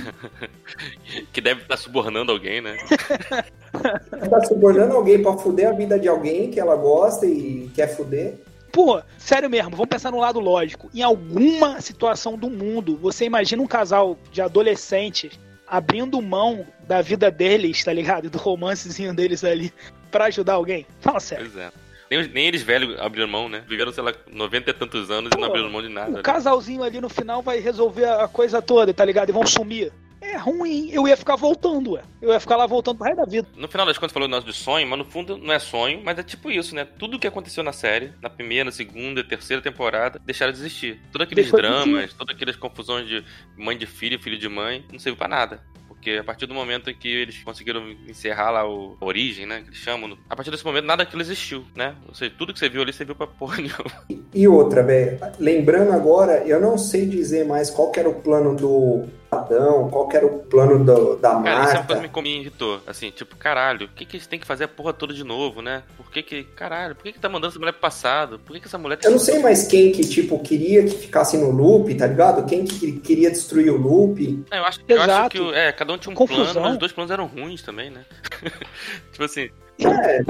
[1.33, 2.77] que deve estar subornando alguém, né?
[4.31, 8.39] tá subornando alguém pra fuder a vida de alguém que ela gosta e quer fuder.
[8.73, 10.91] Pô, sério mesmo, vamos pensar no lado lógico.
[10.95, 17.31] Em alguma situação do mundo, você imagina um casal de adolescentes abrindo mão da vida
[17.31, 18.29] deles, tá ligado?
[18.29, 19.73] Do romancezinho deles ali
[20.11, 20.87] para ajudar alguém?
[21.01, 21.51] Fala sério.
[21.51, 21.71] Pois é.
[22.11, 23.63] Nem, nem, eles velhos abriram mão, né?
[23.69, 26.11] Viveram, sei lá, 90 e tantos anos Pô, e não abriram mão de nada.
[26.11, 26.23] O né?
[26.23, 29.29] casalzinho ali no final vai resolver a coisa toda, tá ligado?
[29.29, 30.91] E vão sumir é ruim.
[30.93, 32.03] Eu ia ficar voltando, ué.
[32.21, 33.49] Eu ia ficar lá voltando pro resto da vida.
[33.57, 36.01] No final das contas, falou o nosso de sonho, mas no fundo não é sonho,
[36.05, 36.85] mas é tipo isso, né?
[36.85, 41.01] Tudo que aconteceu na série, na primeira, na segunda, terceira temporada, deixaram de existir.
[41.11, 43.25] Todos aqueles Deixou dramas, todas aquelas confusões de
[43.57, 46.91] mãe de filho, filho de mãe, não serviu pra nada Porque a partir do momento
[46.91, 49.63] em que eles conseguiram encerrar lá o a origem, né?
[49.63, 51.95] Que eles chamam, a partir desse momento nada aquilo existiu, né?
[52.07, 54.25] Ou seja, tudo que você viu ali, você viu pra porra nenhuma.
[54.35, 58.55] E outra, velho, lembrando agora, eu não sei dizer mais qual que era o plano
[58.55, 61.85] do Adão, qual que era o plano do, da Cara, é Marta.
[61.95, 62.81] coisa que me irritou.
[62.85, 65.63] Assim, tipo, caralho, por que, que eles têm que fazer a porra toda de novo,
[65.63, 65.85] né?
[65.97, 68.41] Por que que, caralho, por que que tá mandando essa mulher pro passado?
[68.41, 68.99] Por que que essa mulher...
[69.05, 72.45] Eu não sei mais quem que, tipo, queria que ficasse no loop, tá ligado?
[72.47, 74.45] Quem que queria destruir o loop.
[74.51, 76.45] É, Eu acho, eu acho que o- é, cada um tinha um Confusão.
[76.47, 78.05] plano, mas os dois planos eram ruins também, né?
[79.13, 79.49] tipo assim,
[79.83, 80.21] É,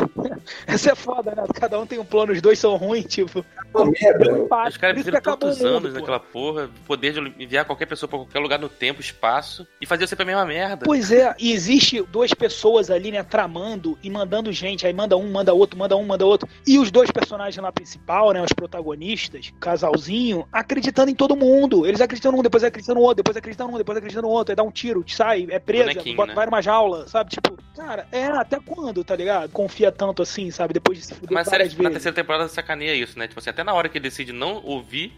[0.66, 1.42] Essa é foda, né?
[1.54, 3.44] Cada um tem um plano, os dois são ruins, tipo.
[3.74, 4.46] uma merda.
[4.68, 5.98] Os caras acabou tantos o anos pô.
[5.98, 10.06] naquela porra, poder de enviar qualquer pessoa pra qualquer lugar no tempo, espaço, e fazer
[10.06, 10.84] sempre a mesma merda.
[10.84, 14.86] Pois é, e existe duas pessoas ali, né, tramando e mandando gente.
[14.86, 16.48] Aí manda um, manda outro, manda um, manda outro.
[16.66, 21.86] E os dois personagens lá principal, né, os protagonistas, casalzinho, acreditando em todo mundo.
[21.86, 24.52] Eles acreditam num, depois acreditam no outro, depois acreditam num, depois acreditam no outro.
[24.52, 26.34] Aí dá um tiro, sai, é preso, né?
[26.34, 27.30] vai numa jaula, sabe?
[27.30, 29.50] Tipo, cara, é, até quando, tá ligado?
[29.50, 30.74] Confia tanto assim, sabe?
[30.74, 33.28] Depois de se fuder Mas várias na terceira temporada sacaneia isso, né?
[33.28, 35.12] Tipo assim, até na hora que ele decide não ouvir,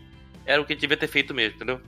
[0.45, 1.81] era o que ele devia ter feito mesmo, entendeu?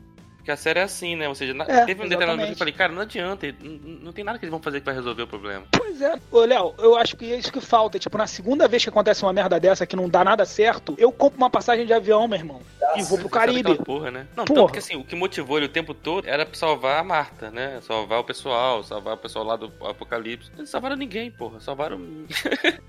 [0.45, 1.27] Porque a série é assim, né?
[1.27, 3.79] Ou seja, na- É, teve um determinado momento que eu falei, cara, não adianta, não,
[4.05, 5.65] não tem nada que eles vão fazer que vai resolver o problema.
[5.75, 6.21] Pois é.
[6.31, 7.99] Ô, Léo, eu acho que é isso que falta.
[7.99, 11.11] Tipo, na segunda vez que acontece uma merda dessa que não dá nada certo, eu
[11.11, 12.61] compro uma passagem de avião, meu irmão.
[12.95, 13.75] e vou pro Caribe.
[13.83, 14.27] Porra, né?
[14.37, 14.61] Não, Porra.
[14.61, 17.51] tanto que assim, o que motivou ele o tempo todo era pra salvar a Marta,
[17.51, 17.81] né?
[17.81, 20.51] Salvar o pessoal, salvar o pessoal lá do Apocalipse.
[20.59, 21.59] Eles salvaram ninguém, porra.
[21.59, 21.99] Salvaram.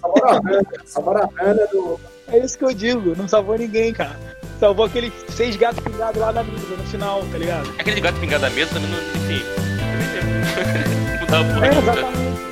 [0.00, 1.98] Salvaram a Hannah, salvaram a Hannah do.
[2.28, 4.18] É isso que eu digo, não salvou ninguém, cara.
[4.62, 7.68] Salvou aqueles seis gatos pingados lá na mesa no final, tá ligado?
[7.80, 8.98] Aquele gato pingado da mesa também não.
[9.20, 9.42] Enfim.
[11.26, 12.51] também Não porra É, exatamente.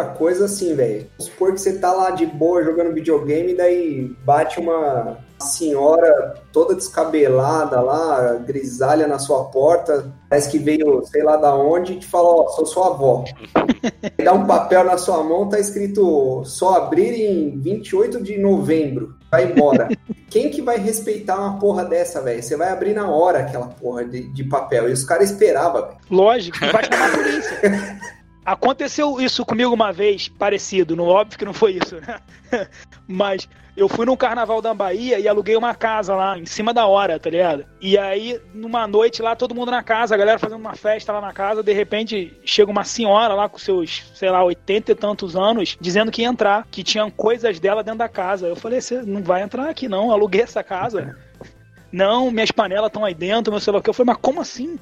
[0.00, 1.06] Outra coisa assim, velho.
[1.18, 6.74] Vamos supor que você tá lá de boa jogando videogame, daí bate uma senhora toda
[6.74, 12.06] descabelada lá, grisalha na sua porta, parece que veio sei lá da onde, e te
[12.06, 13.24] fala, ó, sou sua avó.
[14.22, 19.14] Dá um papel na sua mão, tá escrito só abrir em 28 de novembro.
[19.30, 19.88] Vai embora.
[20.28, 22.42] Quem que vai respeitar uma porra dessa, velho?
[22.42, 24.88] Você vai abrir na hora aquela porra de, de papel.
[24.88, 25.96] E os caras esperavam, velho.
[26.10, 28.00] Lógico, que vai chamar a polícia.
[28.50, 32.18] Aconteceu isso comigo uma vez, parecido, no óbvio que não foi isso, né?
[33.06, 36.84] Mas eu fui num carnaval da Bahia e aluguei uma casa lá, em cima da
[36.84, 37.64] hora, tá ligado?
[37.80, 41.20] E aí, numa noite lá, todo mundo na casa, a galera fazendo uma festa lá
[41.20, 45.36] na casa, de repente chega uma senhora lá com seus, sei lá, oitenta e tantos
[45.36, 48.48] anos, dizendo que ia entrar, que tinham coisas dela dentro da casa.
[48.48, 51.16] Eu falei, você não vai entrar aqui não, eu aluguei essa casa.
[51.92, 53.90] Não, minhas panelas estão aí dentro, meu que.
[53.90, 54.78] Eu falei, mas como assim?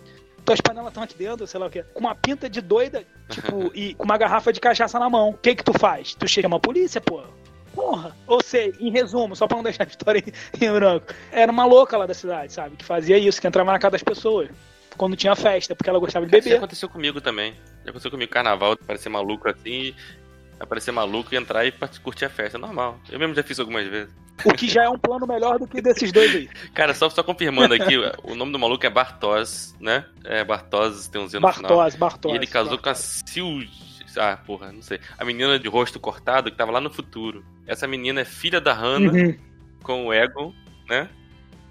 [0.48, 1.82] Tuas panelas estão aqui dentro, sei lá o que.
[1.82, 5.28] Com uma pinta de doida, tipo, e com uma garrafa de cachaça na mão.
[5.28, 6.14] O que que tu faz?
[6.14, 7.22] Tu chama a polícia, pô.
[7.74, 8.16] Porra.
[8.26, 11.12] Ou seja, em resumo, só pra não deixar a história em, em branco.
[11.30, 12.76] Era uma louca lá da cidade, sabe?
[12.76, 14.48] Que fazia isso, que entrava na casa das pessoas.
[14.96, 16.56] Quando tinha festa, porque ela gostava de Isso beber.
[16.56, 17.52] aconteceu comigo também.
[17.84, 19.94] Já aconteceu comigo carnaval, parecer maluco assim,
[20.59, 22.59] aparecer maluco e entrar e curtir a festa.
[22.59, 22.99] Normal.
[23.11, 24.14] Eu mesmo já fiz algumas vezes.
[24.44, 26.49] O que já é um plano melhor do que desses dois aí.
[26.75, 30.05] Cara, só, só confirmando aqui, o nome do maluco é Bartos, né?
[30.25, 31.77] É Bartos, tem um Z no final.
[31.77, 32.33] Bartos, Bartos.
[32.33, 33.66] E ele casou com a Sil...
[34.16, 35.01] Ah, porra, não sei.
[35.18, 37.44] A menina de rosto cortado que tava lá no futuro.
[37.66, 39.37] Essa menina é filha da Hannah Uhum.
[39.83, 40.53] com o Egon,
[40.88, 41.09] né?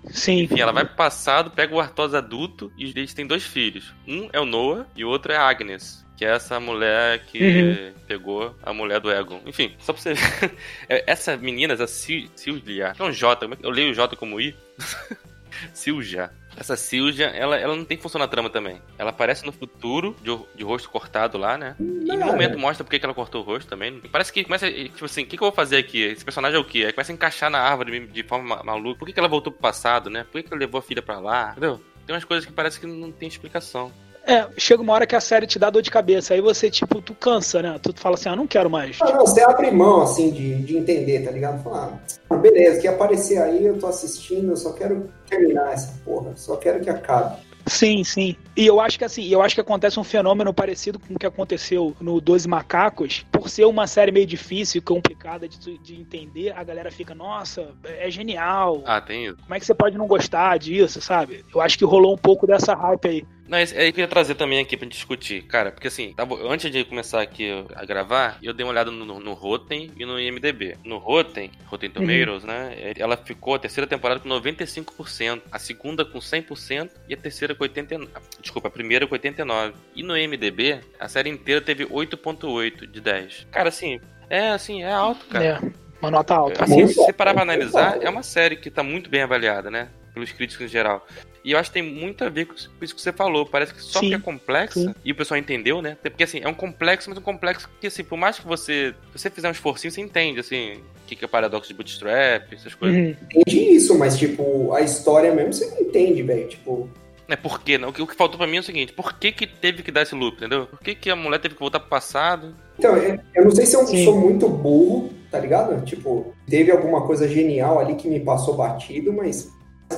[0.06, 0.44] Sim.
[0.44, 3.94] Enfim, ela vai pro passado, pega o Arthos adulto e eles têm dois filhos.
[4.08, 6.06] Um é o Noah e o outro é a Agnes.
[6.18, 7.94] Que é essa mulher que Uhum.
[8.08, 9.40] pegou a mulher do Egon.
[9.46, 10.52] Enfim, só pra você ver.
[10.90, 14.16] É, Essa menina, essa Sil- Silvia, que é um J, é eu leio o J
[14.16, 14.56] como I.
[15.74, 16.32] Silja.
[16.56, 18.82] Essa Silja, ela, ela não tem função na trama também.
[18.98, 21.76] Ela aparece no futuro, de, de rosto cortado lá, né?
[21.80, 24.00] E em nenhum momento mostra por que que ela cortou o rosto também.
[24.12, 26.02] Parece que começa, tipo assim, o que, que eu vou fazer aqui?
[26.02, 26.86] Esse personagem é o quê?
[26.88, 28.98] Aí começa a encaixar na árvore de forma ma- maluca.
[29.00, 30.24] Por que, que ela voltou pro passado, né?
[30.24, 31.52] Por que, que ela levou a filha pra lá?
[31.52, 31.80] Entendeu?
[32.08, 33.92] Tem umas coisas que parece que não tem explicação.
[34.28, 36.34] É, chega uma hora que a série te dá dor de cabeça.
[36.34, 37.80] Aí você, tipo, tu cansa, né?
[37.82, 38.98] Tu fala assim, ah, não quero mais.
[39.02, 41.64] Ah, não, você abre mão, assim, de, de entender, tá ligado?
[41.64, 41.98] Fala,
[42.30, 46.58] ah, beleza, que aparecer aí, eu tô assistindo, eu só quero terminar essa porra, só
[46.58, 47.38] quero que acabe.
[47.68, 48.36] Sim, sim.
[48.56, 51.26] E eu acho que assim, eu acho que acontece um fenômeno parecido com o que
[51.26, 53.26] aconteceu no Doze Macacos.
[53.32, 57.70] Por ser uma série meio difícil e complicada de, de entender, a galera fica, nossa,
[57.84, 58.84] é genial.
[58.86, 59.38] Ah, tem isso.
[59.42, 61.44] Como é que você pode não gostar disso, sabe?
[61.54, 63.26] Eu acho que rolou um pouco dessa hype aí.
[63.48, 66.14] Não, é isso que eu ia trazer também aqui pra gente discutir, cara, porque assim,
[66.14, 70.06] tava, antes de começar aqui a gravar, eu dei uma olhada no, no Rotten e
[70.06, 70.78] no IMDB.
[70.84, 72.50] No Rotten, Rotten Tomatoes, uhum.
[72.50, 77.56] né, ela ficou a terceira temporada com 95%, a segunda com 100% e a terceira
[77.56, 78.10] com 89%.
[78.42, 79.74] Desculpa, a primeira com 89%.
[79.96, 83.48] E no IMDB, a série inteira teve 8.8 de 10.
[83.52, 85.46] Cara, assim, é assim, é alto, cara.
[85.46, 85.60] É,
[86.02, 86.64] uma nota alta.
[86.64, 89.90] Assim, se você parar pra analisar, é uma série que tá muito bem avaliada, né?
[90.18, 91.06] Pelos críticos em geral.
[91.44, 93.46] E eu acho que tem muito a ver com isso que você falou.
[93.46, 94.94] Parece que só sim, que é complexa, sim.
[95.06, 95.96] e o pessoal entendeu, né?
[96.02, 98.94] Porque assim, é um complexo, mas um complexo que, assim, por mais que você.
[99.14, 102.54] Se você fizer um esforcinho, você entende, assim, o que, que é paradoxo de bootstrap,
[102.54, 102.98] essas coisas.
[102.98, 103.16] Uhum.
[103.32, 106.48] Entendi isso, mas, tipo, a história mesmo você não entende, velho.
[106.48, 106.90] Tipo.
[107.30, 107.78] É por quê?
[107.78, 107.86] Né?
[107.88, 109.92] O que, o que faltou pra mim é o seguinte: por que, que teve que
[109.92, 110.66] dar esse loop, entendeu?
[110.66, 112.56] Por que, que a mulher teve que voltar pro passado?
[112.80, 114.04] Então, eu não sei se eu Sim.
[114.04, 115.84] sou muito burro, tá ligado?
[115.86, 119.52] Tipo, teve alguma coisa genial ali que me passou batido, mas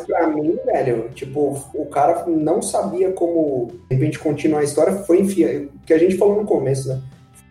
[0.05, 5.21] pra mim, velho, tipo, o cara não sabia como, de repente, continuar a história, foi
[5.21, 7.01] enfiando, o que a gente falou no começo, né?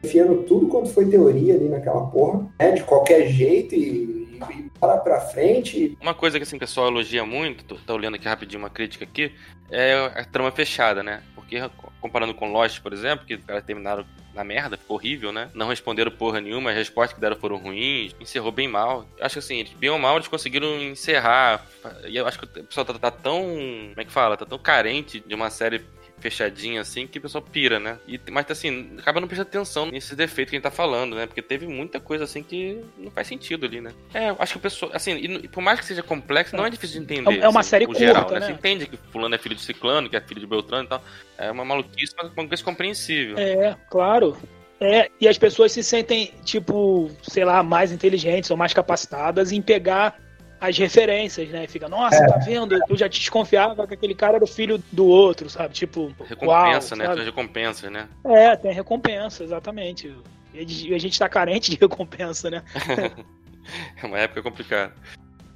[0.05, 2.73] Enfiando tudo quanto foi teoria ali naquela porra, né?
[2.73, 4.19] De qualquer jeito e
[4.51, 5.97] e para pra frente.
[6.01, 9.05] Uma coisa que assim, o pessoal elogia muito, tô, tô olhando aqui rapidinho uma crítica
[9.05, 9.33] aqui,
[9.71, 11.23] é a trama fechada, né?
[11.35, 11.59] Porque
[12.01, 15.51] comparando com Lost, por exemplo, que os caras terminaram na merda, ficou horrível, né?
[15.55, 19.07] Não responderam porra nenhuma, as respostas que deram foram ruins, encerrou bem mal.
[19.21, 21.67] Acho que assim, bem ou mal, eles conseguiram encerrar.
[22.07, 23.41] E eu acho que o pessoal tá, tá tão.
[23.43, 24.37] Como é que fala?
[24.37, 25.85] Tá tão carente de uma série
[26.21, 27.99] fechadinha assim que o pessoal pira, né?
[28.07, 31.27] E, mas assim, acaba não prestando atenção nesses defeitos que a gente tá falando, né?
[31.27, 33.93] Porque teve muita coisa assim que não faz sentido ali, né?
[34.13, 37.01] É, acho que o pessoal, assim, e, por mais que seja complexo, não é difícil
[37.01, 37.41] de entender.
[37.41, 38.41] É uma assim, série curta, geral, né?
[38.41, 38.47] né?
[38.47, 41.03] Você entende que fulano é filho de ciclano, que é filho de Beltrano e tal.
[41.37, 43.39] É uma maluquice, mas uma coisa compreensível.
[43.39, 44.37] É, claro.
[44.81, 49.61] É, e as pessoas se sentem, tipo, sei lá, mais inteligentes ou mais capacitadas em
[49.61, 50.21] pegar
[50.61, 51.67] as referências, né?
[51.67, 52.27] Fica, nossa, é.
[52.27, 52.79] tá vendo?
[52.89, 55.75] Eu já te desconfiava que aquele cara era o filho do outro, sabe?
[55.75, 57.15] Tipo, recompensa, uau, né?
[57.15, 58.09] Tem recompensa, né?
[58.25, 60.15] É, tem recompensa, exatamente.
[60.55, 62.63] E a gente tá carente de recompensa, né?
[64.03, 64.93] é uma época complicada.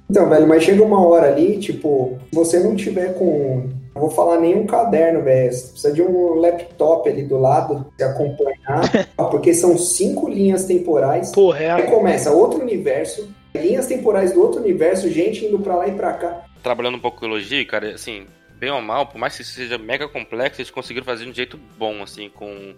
[0.09, 3.69] Então, velho, mas chega uma hora ali, tipo, se você não tiver com.
[3.95, 5.53] Não vou falar nenhum caderno, velho.
[5.53, 9.07] Você precisa de um laptop ali do lado se acompanhar.
[9.29, 11.31] porque são cinco linhas temporais.
[11.31, 11.71] Porra, é.
[11.71, 16.13] Aí começa outro universo, linhas temporais do outro universo, gente indo pra lá e pra
[16.13, 16.45] cá.
[16.61, 20.07] Trabalhando um pouco com elogio, cara, assim, bem ou mal, por mais que seja mega
[20.07, 22.73] complexo, eles conseguiram fazer de um jeito bom, assim, com,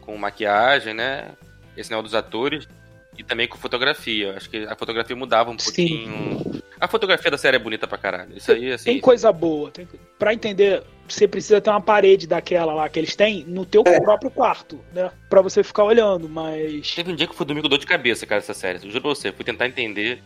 [0.00, 1.32] com maquiagem, né?
[1.76, 2.68] Esse negócio dos atores.
[3.16, 4.34] E também com fotografia.
[4.36, 6.38] Acho que a fotografia mudava um pouquinho.
[6.38, 6.53] Sim.
[6.84, 8.36] A fotografia da série é bonita pra caralho.
[8.36, 8.84] Isso aí, assim.
[8.84, 9.70] Tem coisa boa.
[9.70, 9.88] Tem...
[10.18, 13.98] Pra entender, você precisa ter uma parede daquela lá que eles têm no teu é.
[13.98, 15.10] próprio quarto, né?
[15.30, 16.94] Pra você ficar olhando, mas.
[16.94, 18.84] Teve um dia que foi domingo dor de cabeça, cara, essa série.
[18.84, 19.32] Eu juro pra você.
[19.32, 20.22] Fui tentar entender.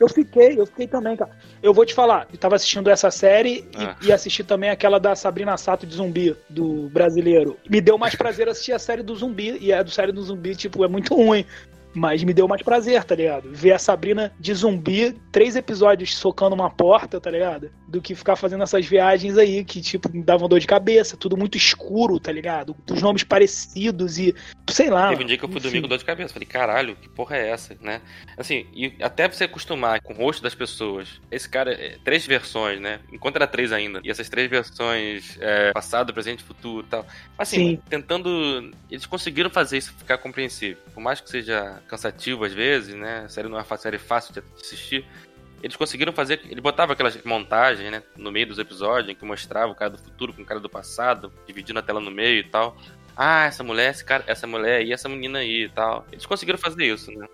[0.00, 1.30] Eu fiquei, eu fiquei também, cara.
[1.62, 3.94] Eu vou te falar, eu tava assistindo essa série ah.
[4.00, 7.58] e, e, assisti também aquela da Sabrina Sato de zumbi, do brasileiro.
[7.68, 10.56] Me deu mais prazer assistir a série do zumbi, e a do série do zumbi,
[10.56, 11.44] tipo, é muito ruim.
[11.94, 13.50] Mas me deu mais prazer, tá ligado?
[13.52, 17.70] Ver a Sabrina de zumbi, três episódios socando uma porta, tá ligado?
[17.86, 21.16] Do que ficar fazendo essas viagens aí que, tipo, me davam dor de cabeça.
[21.16, 22.76] Tudo muito escuro, tá ligado?
[22.90, 24.34] Os nomes parecidos e.
[24.68, 25.08] sei lá.
[25.08, 26.32] Teve um dia que eu fui dormir com dor de cabeça.
[26.32, 28.00] Falei, caralho, que porra é essa, né?
[28.36, 31.20] Assim, e até você acostumar com o rosto das pessoas.
[31.30, 33.00] Esse cara, é, três versões, né?
[33.12, 34.00] Enquanto era três ainda.
[34.04, 37.06] E essas três versões, é, passado, presente, futuro e tal.
[37.36, 37.82] Assim, Sim.
[37.88, 38.70] tentando.
[38.90, 40.78] Eles conseguiram fazer isso ficar compreensível.
[40.92, 43.24] Por mais que seja cansativo às vezes, né?
[43.24, 45.04] A série não é uma série fácil de assistir.
[45.62, 46.40] Eles conseguiram fazer.
[46.48, 48.02] Ele botava aquelas montagens, né?
[48.16, 50.68] No meio dos episódios, em que mostrava o cara do futuro com o cara do
[50.68, 52.76] passado, dividindo a tela no meio e tal.
[53.16, 56.06] Ah, essa mulher, esse cara, essa mulher e essa menina aí e tal.
[56.12, 57.26] Eles conseguiram fazer isso, né?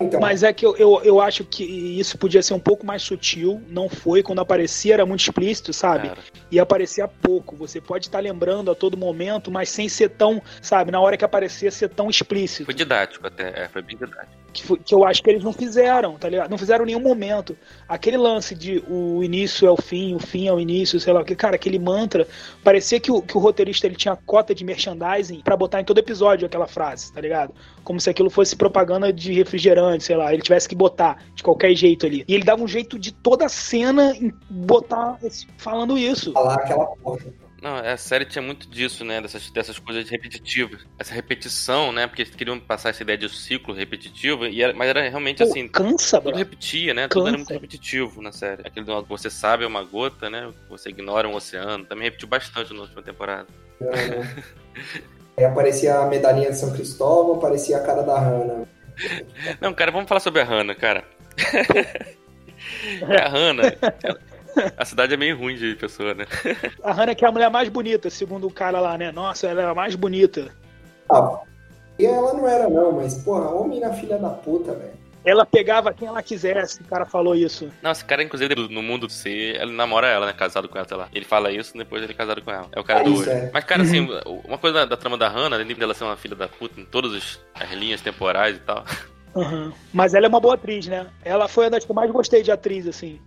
[0.00, 0.18] Então.
[0.18, 3.60] Mas é que eu, eu, eu, acho que isso podia ser um pouco mais sutil,
[3.68, 4.22] não foi.
[4.22, 6.08] Quando aparecia era muito explícito, sabe?
[6.08, 6.20] Cara.
[6.50, 7.54] E aparecia pouco.
[7.56, 11.24] Você pode estar lembrando a todo momento, mas sem ser tão, sabe, na hora que
[11.24, 12.64] aparecia ser tão explícito.
[12.64, 14.40] Foi didático até, é, foi bem didático.
[14.52, 16.50] Que, foi, que eu acho que eles não fizeram, tá ligado?
[16.50, 17.56] Não fizeram em nenhum momento.
[17.86, 21.20] Aquele lance de o início é o fim, o fim é o início, sei lá
[21.20, 22.26] o que, cara, aquele mantra.
[22.64, 25.98] Parecia que o, que o roteirista ele tinha cota de merchandising para botar em todo
[25.98, 27.54] episódio aquela frase, tá ligado?
[27.84, 30.32] Como se aquilo fosse propaganda de refrigerante, sei lá.
[30.32, 32.24] Ele tivesse que botar de qualquer jeito ali.
[32.28, 36.32] E ele dava um jeito de toda a cena em botar esse, falando isso.
[36.32, 37.24] Falar aquela porra.
[37.62, 39.20] Não, a série tinha muito disso, né?
[39.20, 40.80] Dessas, dessas coisas repetitivas.
[40.98, 42.06] Essa repetição, né?
[42.06, 45.50] Porque eles queriam passar essa ideia de ciclo repetitivo, e era, mas era realmente Pô,
[45.50, 45.68] assim.
[45.68, 46.38] Cansa, Tudo bro.
[46.38, 47.02] repetia, né?
[47.02, 47.14] Cansa.
[47.14, 48.62] Tudo era muito repetitivo na série.
[48.66, 50.50] Aquele do você sabe é uma gota, né?
[50.70, 51.84] Você ignora um oceano.
[51.84, 53.46] Também repetiu bastante na última temporada.
[53.82, 54.24] É,
[55.36, 58.66] Aí aparecia a medalhinha de São Cristóvão, aparecia a cara da Hannah.
[59.60, 61.04] Não, cara, vamos falar sobre a Hannah, cara.
[63.24, 64.20] a Hannah, ela,
[64.76, 66.26] A cidade é meio ruim de pessoa, né?
[66.82, 69.12] A Hannah que é a mulher mais bonita, segundo o cara lá, né?
[69.12, 70.50] Nossa, ela é a mais bonita.
[71.08, 71.40] Ah,
[71.98, 74.99] e ela não era não, mas, porra, homem na filha da puta, velho.
[75.24, 77.70] Ela pegava quem ela quisesse, o cara falou isso.
[77.82, 80.32] Não, esse cara, inclusive, no mundo C, ele namora ela, né?
[80.32, 81.08] Casado com ela, sei lá.
[81.12, 82.68] Ele fala isso depois ele é casado com ela.
[82.72, 83.28] É o cara É do hoje.
[83.28, 83.50] é.
[83.52, 84.08] Mas, cara, assim,
[84.44, 86.84] uma coisa da, da trama da Hannah, além dela ser uma filha da puta em
[86.84, 88.84] todas as linhas temporais e tal.
[89.32, 89.72] Uhum.
[89.92, 91.06] Mas ela é uma boa atriz, né?
[91.24, 93.20] Ela foi a das que eu mais gostei de atriz, assim.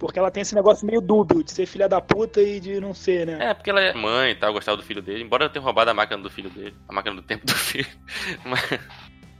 [0.00, 2.92] Porque ela tem esse negócio meio dúbio de ser filha da puta e de não
[2.92, 3.38] ser, né?
[3.50, 5.22] É, porque ela é mãe e tal, gostava do filho dele.
[5.22, 6.74] Embora ela tenha roubado a máquina do filho dele.
[6.88, 7.86] A máquina do tempo do filho.
[8.44, 8.60] Mas...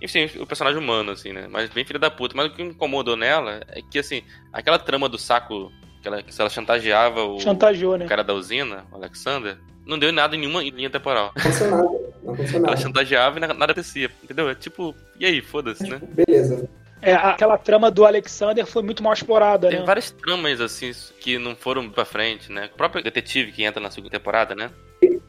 [0.04, 1.46] Enfim, o personagem humano, assim, né?
[1.50, 2.36] Mas bem filha da puta.
[2.36, 6.22] Mas o que me incomodou nela é que, assim, aquela trama do saco que ela,
[6.22, 8.04] que ela chantageava o, Chantageou, né?
[8.04, 11.32] o cara da usina, o Alexander, não deu nada em nenhuma linha temporal.
[11.34, 11.82] Não aconteceu nada.
[12.22, 12.76] Não aconteceu Ela nada.
[12.80, 14.50] chantageava e na- nada acontecia, entendeu?
[14.50, 15.98] É tipo, e aí, foda-se, né?
[16.12, 16.68] Beleza.
[17.00, 19.84] É, aquela trama do Alexander foi muito mal explorada, Tem né?
[19.86, 20.90] várias tramas, assim,
[21.20, 22.70] que não foram pra frente, né?
[22.72, 24.70] O próprio detetive que entra na segunda temporada, né?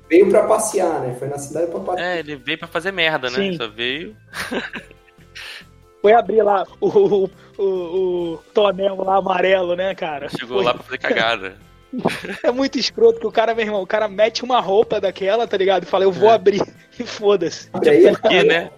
[0.10, 1.16] Veio pra passear, né?
[1.18, 2.16] Foi na cidade pra passear.
[2.16, 3.36] É, ele veio pra fazer merda, né?
[3.36, 3.58] Sim.
[3.58, 4.16] Só veio.
[6.02, 10.30] Foi abrir lá o, o, o, o tonel lá amarelo, né, cara?
[10.30, 11.56] Chegou Foi- lá pra fazer cagada.
[12.44, 15.56] É muito escroto que o cara, meu irmão, o cara mete uma roupa daquela, tá
[15.58, 15.84] ligado?
[15.84, 16.34] E fala, eu vou É.
[16.34, 16.62] abrir.
[16.98, 17.68] E foda-se.
[17.74, 18.72] Abre aí, Por quê, né?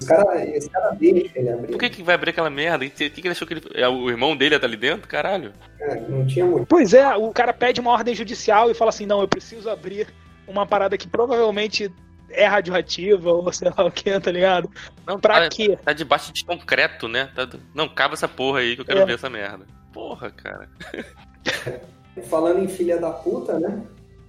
[0.00, 1.72] Os caras esse cara deixa ele abrir.
[1.72, 2.86] Por que, que vai abrir aquela merda?
[2.86, 3.62] O que, que ele achou que ele.
[3.74, 5.06] É, o irmão dele tá ali dentro?
[5.06, 5.52] Caralho.
[5.78, 6.64] É, não tinha muito.
[6.66, 10.06] Pois é, o cara pede uma ordem judicial e fala assim: não, eu preciso abrir
[10.50, 11.92] uma parada que provavelmente
[12.30, 14.70] é radioativa ou sei lá o que, tá ligado?
[15.06, 15.78] Não, Pra tá, quê?
[15.84, 17.28] tá debaixo de concreto, né?
[17.34, 19.04] Tá- não, cava essa porra aí que eu quero É.
[19.06, 19.64] ver essa merda.
[19.92, 20.68] Porra, cara.
[22.28, 23.82] Falando em filha da puta, né?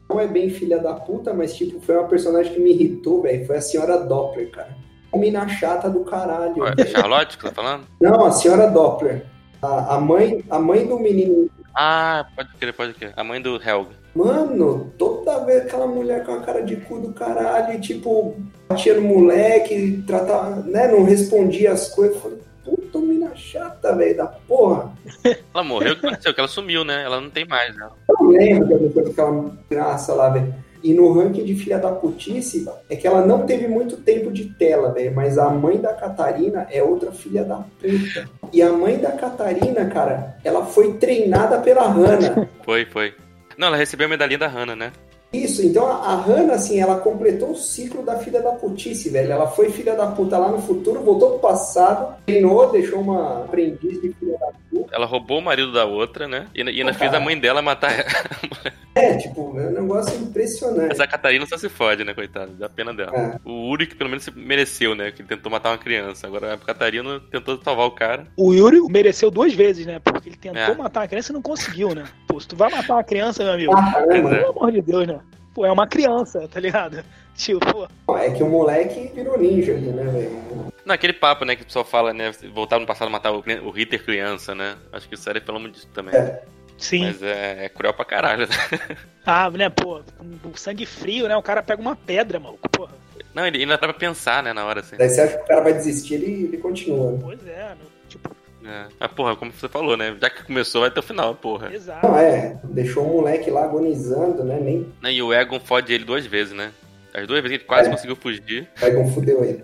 [0.10, 3.46] Não é bem filha da puta, mas tipo, foi uma personagem que me irritou, velho.
[3.46, 4.76] Foi a senhora Doppler, cara.
[5.14, 6.58] Mina chata do caralho.
[6.58, 7.84] Ué, é Charlotte que tá falando?
[8.00, 9.26] Não, a senhora Doppler.
[9.62, 11.50] A, a mãe, a mãe do menino.
[11.74, 13.14] Ah, pode crer, pode crer.
[13.16, 14.02] A mãe do Helga.
[14.14, 18.36] Mano, toda vez aquela mulher com a cara de cu do caralho, tipo,
[18.68, 20.88] batia no moleque, tratava, né?
[20.88, 22.16] Não respondia as coisas.
[22.16, 24.92] Eu Falei, puta mina chata, velho, da porra.
[25.24, 26.34] Ela morreu, o que aconteceu?
[26.34, 27.04] Que ela sumiu, né?
[27.04, 27.88] Ela não tem mais, né?
[28.10, 30.54] Eu lembro que aconteceu com aquela graça lá, velho.
[30.84, 34.46] E no ranking de filha da putice, é que ela não teve muito tempo de
[34.46, 35.14] tela, velho.
[35.14, 38.30] Mas a mãe da Catarina é outra filha da puta.
[38.52, 42.48] E a mãe da Catarina, cara, ela foi treinada pela Hannah.
[42.64, 43.14] Foi, foi.
[43.58, 44.92] Não, ela recebeu a medalhinha da Hannah, né?
[45.34, 49.32] Isso, então a, a Hannah, assim, ela completou o ciclo da filha da putice, velho.
[49.32, 54.02] Ela foi filha da puta lá no futuro, voltou pro passado, treinou, deixou uma aprendiz
[54.02, 54.94] de filha da puta.
[54.94, 56.48] Ela roubou o marido da outra, né?
[56.54, 58.74] E, e ainda Pô, fez a mãe dela matar ela.
[58.94, 60.92] É, tipo, é um negócio impressionante.
[60.92, 62.52] Essa Catarina só se fode, né, coitada?
[62.52, 63.16] Dá pena dela.
[63.16, 63.40] É.
[63.46, 65.12] O Uri, que pelo menos mereceu, né?
[65.12, 66.28] Que ele tentou matar uma criança.
[66.28, 68.28] Agora a Catarina tentou salvar o cara.
[68.36, 70.00] O Yuri mereceu duas vezes, né?
[70.00, 70.74] Porque ele tentou É.
[70.76, 72.04] matar uma criança e não conseguiu, né?
[72.28, 74.30] Pô, se tu vai matar uma criança, meu amigo, Ah, mano?
[74.30, 75.20] pelo amor de Deus, né?
[75.54, 77.04] Pô, é uma criança, tá ligado?
[77.34, 80.72] Tipo, pô, É que o moleque virou ninja ali, né, velho?
[80.86, 82.32] Não, aquele papo, né, que o pessoal fala, né?
[82.54, 84.76] Voltar no passado e matar o, o Ritter criança, né?
[84.92, 86.14] Acho que isso era pelo disso também.
[86.14, 86.44] É.
[86.82, 87.06] sim.
[87.06, 88.56] Mas é, é cruel pra caralho, né?
[89.26, 90.02] Ah, né, pô,
[90.42, 91.38] com o sangue frio, né?
[91.38, 92.92] O cara pega uma pedra, maluco, porra.
[93.36, 94.96] Não, ele ainda dá pra pensar, né, na hora, assim.
[94.98, 97.12] Daí você acha que o cara vai desistir, ele, ele continua.
[97.12, 97.20] né?
[97.22, 97.78] Pois é, né?
[98.10, 98.86] Tipo, É.
[99.00, 100.18] Mas, porra, como você falou, né?
[100.20, 101.72] Já que começou, vai até o final, porra.
[101.74, 102.06] exato.
[102.08, 104.60] Não, é, deixou o moleque lá agonizando, né?
[104.60, 106.72] Nem E o Egon fode ele duas vezes, né?
[107.14, 107.92] As duas vezes ele quase É.
[107.92, 108.68] conseguiu fugir.
[108.78, 109.64] vai confudeu ele.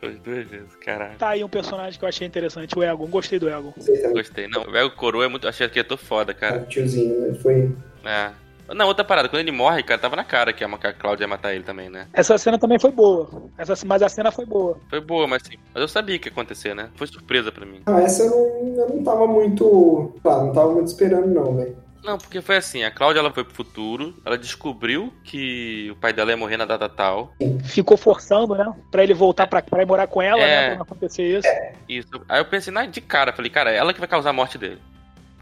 [0.00, 1.18] As duas vezes, caralho.
[1.18, 3.06] Tá aí um personagem que eu achei interessante, o Egon.
[3.06, 3.72] Gostei do Egon.
[4.12, 4.46] Gostei.
[4.46, 5.48] Não, o Egon Coroa é muito.
[5.48, 6.62] Achei que é tô foda, cara.
[6.62, 7.34] O tiozinho, né?
[7.34, 7.74] Foi.
[8.04, 8.30] É.
[8.74, 11.54] Não, outra parada, quando ele morre, cara, tava na cara que a Cláudia ia matar
[11.54, 12.06] ele também, né?
[12.12, 13.50] Essa cena também foi boa.
[13.56, 14.78] Essa, mas a cena foi boa.
[14.90, 15.56] Foi boa, mas assim.
[15.72, 16.90] Mas eu sabia que ia acontecer, né?
[16.94, 17.80] Foi surpresa pra mim.
[17.86, 20.14] Não, essa eu não, eu não tava muito.
[20.22, 21.76] Tá, não tava muito esperando, não, velho.
[22.02, 26.12] Não, porque foi assim, a Cláudia ela foi pro futuro, ela descobriu que o pai
[26.12, 27.34] dela ia morrer na data tal.
[27.64, 28.72] Ficou forçando, né?
[28.90, 30.46] Pra ele voltar pra, pra ir morar com ela, É.
[30.46, 30.66] né?
[30.68, 31.48] Pra não acontecer isso.
[31.88, 32.08] Isso.
[32.28, 34.80] Aí eu pensei na de cara, falei, cara, ela que vai causar a morte dele.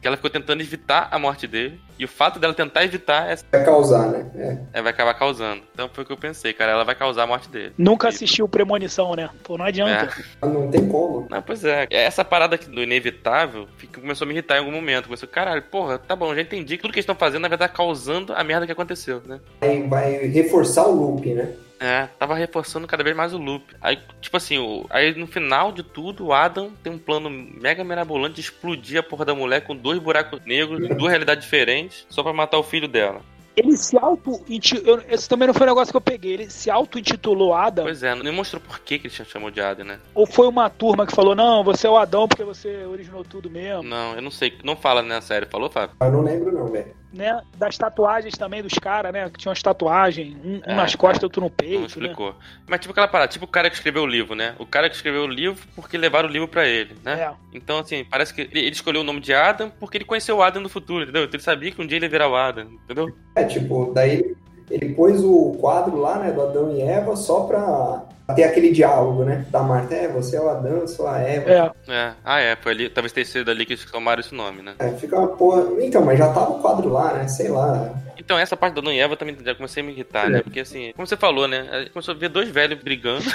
[0.07, 1.81] Porque ela ficou tentando evitar a morte dele.
[1.99, 4.27] E o fato dela tentar evitar é, Vai causar, né?
[4.73, 4.79] É.
[4.79, 5.63] é, vai acabar causando.
[5.75, 7.73] Então foi o que eu pensei, cara, ela vai causar a morte dele.
[7.77, 9.29] Nunca E- assistiu Premonição, né?
[9.43, 10.15] Pô, não adianta.
[10.41, 11.27] Mas Não tem como.
[11.29, 11.87] Não, pois é.
[11.91, 15.05] Essa parada aqui do inevitável fica- começou a me irritar em algum momento.
[15.07, 17.73] Começou, caralho, porra, tá bom, já entendi que tudo que eles estão fazendo, na verdade,
[17.73, 19.41] tá causando a merda que aconteceu, né?
[19.61, 21.49] Vai, vai reforçar o loop, né?
[21.79, 23.65] É, tava reforçando cada vez mais o loop.
[23.83, 27.85] Aí, tipo assim, o- aí no final de tudo, o Adam tem um plano mega
[27.85, 32.07] mirabolante de explodir a porra da mulher com dois buracos negros em duas realidades diferentes,
[32.09, 33.21] só pra matar o filho dela.
[33.55, 34.43] ele se auto
[35.09, 36.33] Esse também não foi um negócio que eu peguei.
[36.35, 37.85] Ele se auto-intitulou Adam.
[37.85, 39.99] Pois é, não mostrou por que, que ele chamou de Adam, né?
[40.15, 43.51] Ou foi uma turma que falou: não, você é o Adão porque você originou tudo
[43.51, 43.83] mesmo.
[43.83, 44.59] Não, eu não sei.
[44.65, 45.47] Não fala na série.
[45.47, 45.97] Falou, Fábio?
[46.01, 46.95] Eu não lembro, não, velho.
[47.17, 47.41] Né?
[47.57, 49.29] Das tatuagens também dos caras, né?
[49.31, 51.75] Que tinham as tatuagens, um, é, um nas costas, outro no peito.
[51.75, 51.87] Não né?
[51.87, 52.29] explicou.
[52.31, 52.37] Né?
[52.69, 54.55] Mas tipo aquela parada, tipo o cara que escreveu o livro, né?
[54.59, 57.23] O cara que escreveu o livro porque levaram o livro pra ele, né?
[57.23, 57.33] É.
[57.55, 60.63] Então, assim, parece que ele escolheu o nome de Adam porque ele conheceu o Adam
[60.63, 61.25] no futuro, entendeu?
[61.25, 63.09] Então ele sabia que um dia ele ia virar o Adam, entendeu?
[63.35, 64.37] É, tipo, daí
[64.71, 69.25] ele pôs o quadro lá, né, do Adão e Eva só pra ter aquele diálogo,
[69.25, 69.47] né?
[69.51, 71.75] Da Marta, é, você é o Adão, eu sou a Eva.
[71.89, 71.93] É.
[71.93, 72.13] é.
[72.25, 74.75] Ah, é, foi ali, talvez tenha sido ali que eles tomaram esse nome, né?
[74.79, 75.65] É, fica uma porra.
[75.81, 77.29] Então, mas já tava o quadro lá, né?
[77.29, 77.95] Sei lá.
[78.27, 80.27] Então, essa parte da Adão e Eva também já comecei a me irritar, né?
[80.27, 80.33] é.
[80.39, 80.43] né?
[80.43, 81.87] Porque assim, como você falou, né?
[81.93, 83.25] Começou a ver dois velhos brigando.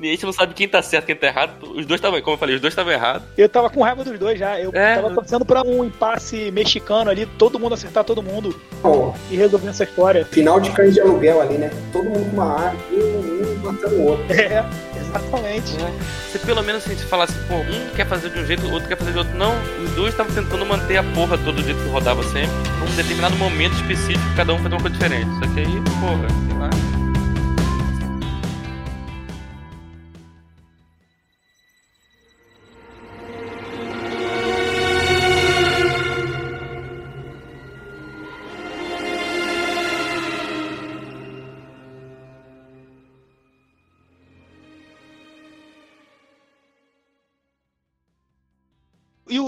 [0.00, 1.54] e a gente não sabe quem tá certo, quem tá errado.
[1.74, 3.26] Os dois estavam, como eu falei, os dois estavam errados.
[3.36, 4.60] Eu tava com raiva dos dois já.
[4.60, 4.94] Eu é.
[4.94, 8.54] tava torcendo pra um impasse mexicano ali, todo mundo acertar todo mundo
[8.84, 9.12] oh.
[9.28, 10.24] e resolver essa história.
[10.26, 11.72] Final de cães de aluguel ali, né?
[11.92, 14.32] Todo mundo com uma arma, um matando o outro.
[14.32, 14.64] É,
[15.00, 15.76] exatamente.
[15.82, 15.92] É.
[16.30, 18.96] Se pelo menos se falasse, pô, um quer fazer de um jeito, o outro quer
[18.96, 19.34] fazer de outro.
[19.34, 22.54] Não, os dois estavam tentando manter a porra todo jeito que rodava sempre.
[22.78, 25.30] Num determinado momento específico, cada um fazia uma coisa diferente.
[25.38, 27.05] Só que aí, porra, sei lá.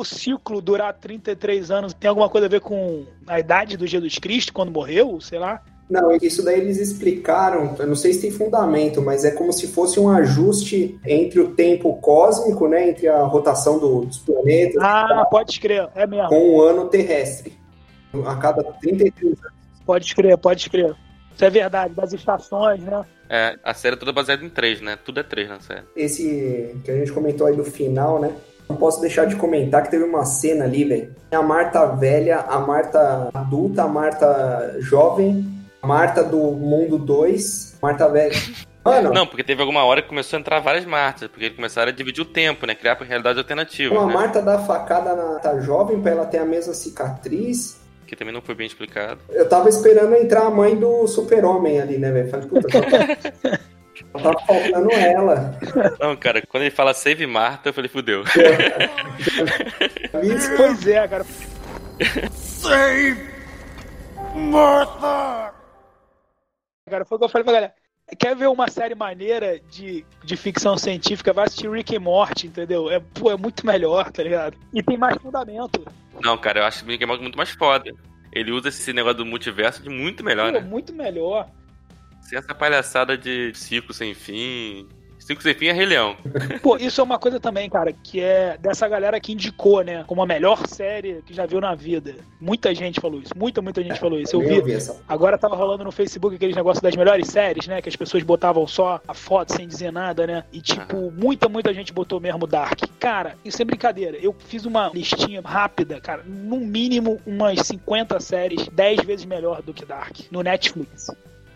[0.08, 4.52] Ciclo durar 33 anos tem alguma coisa a ver com a idade do Jesus Cristo,
[4.52, 5.62] quando morreu, sei lá?
[5.88, 9.68] Não, isso daí eles explicaram, eu não sei se tem fundamento, mas é como se
[9.68, 14.76] fosse um ajuste entre o tempo cósmico, né, entre a rotação do, dos planetas.
[14.82, 16.28] Ah, pode escrever, é mesmo.
[16.28, 17.54] Com o ano terrestre,
[18.26, 19.58] a cada 33 anos.
[19.86, 20.94] Pode escrever, pode escrever.
[21.34, 23.02] Isso é verdade, das estações, né?
[23.30, 24.98] É, a série é toda baseada em três, né?
[25.02, 25.84] Tudo é três na série.
[25.96, 28.34] Esse que a gente comentou aí do final, né?
[28.68, 31.14] Não posso deixar de comentar que teve uma cena ali, velho.
[31.32, 35.46] A Marta velha, a Marta adulta, a Marta jovem,
[35.82, 38.34] a Marta do mundo 2, Marta velha.
[38.84, 41.90] Mano, não, porque teve alguma hora que começou a entrar várias Martas, porque eles começaram
[41.90, 42.74] a dividir o tempo, né?
[42.74, 43.94] Criar realidade alternativa.
[43.94, 44.14] Uma né?
[44.14, 47.78] Marta dá facada na tá jovem pra ela ter a mesma cicatriz.
[48.06, 49.20] Que também não foi bem explicado.
[49.28, 52.30] Eu tava esperando entrar a mãe do super-homem ali, né, velho?
[52.30, 53.58] Falei, puta, Tá
[54.12, 55.58] faltando ela.
[56.00, 58.24] Não, cara, quando ele fala Save Marta, eu falei, fudeu.
[60.56, 61.24] pois é, cara.
[62.32, 63.28] Save
[64.34, 65.54] Martha!
[66.88, 67.74] Cara, foi o que eu falei pra galera.
[68.18, 71.32] Quer ver uma série maneira de, de ficção científica?
[71.32, 72.90] Vai assistir Rick e Morty, entendeu?
[72.90, 74.56] É, pô, é muito melhor, tá ligado?
[74.72, 75.84] E tem mais fundamento.
[76.22, 77.92] Não, cara, eu acho Rick e Morty muito mais foda.
[78.32, 80.66] Ele usa esse negócio do multiverso de muito melhor, pô, né?
[80.66, 81.50] Muito melhor.
[82.28, 84.86] Sem essa palhaçada de circo sem fim.
[85.18, 86.14] Circo sem fim é Rei Leão.
[86.62, 90.04] Pô, isso é uma coisa também, cara, que é dessa galera que indicou, né?
[90.06, 92.16] Como a melhor série que já viu na vida.
[92.38, 93.32] Muita gente falou isso.
[93.34, 94.36] Muita, muita gente falou isso.
[94.36, 94.76] Eu vi.
[95.08, 97.80] Agora tava rolando no Facebook aqueles negócios das melhores séries, né?
[97.80, 100.44] Que as pessoas botavam só a foto sem dizer nada, né?
[100.52, 102.80] E, tipo, muita, muita gente botou mesmo Dark.
[103.00, 104.18] Cara, isso é brincadeira.
[104.18, 106.22] Eu fiz uma listinha rápida, cara.
[106.26, 110.18] No mínimo umas 50 séries, 10 vezes melhor do que Dark.
[110.30, 111.08] No Netflix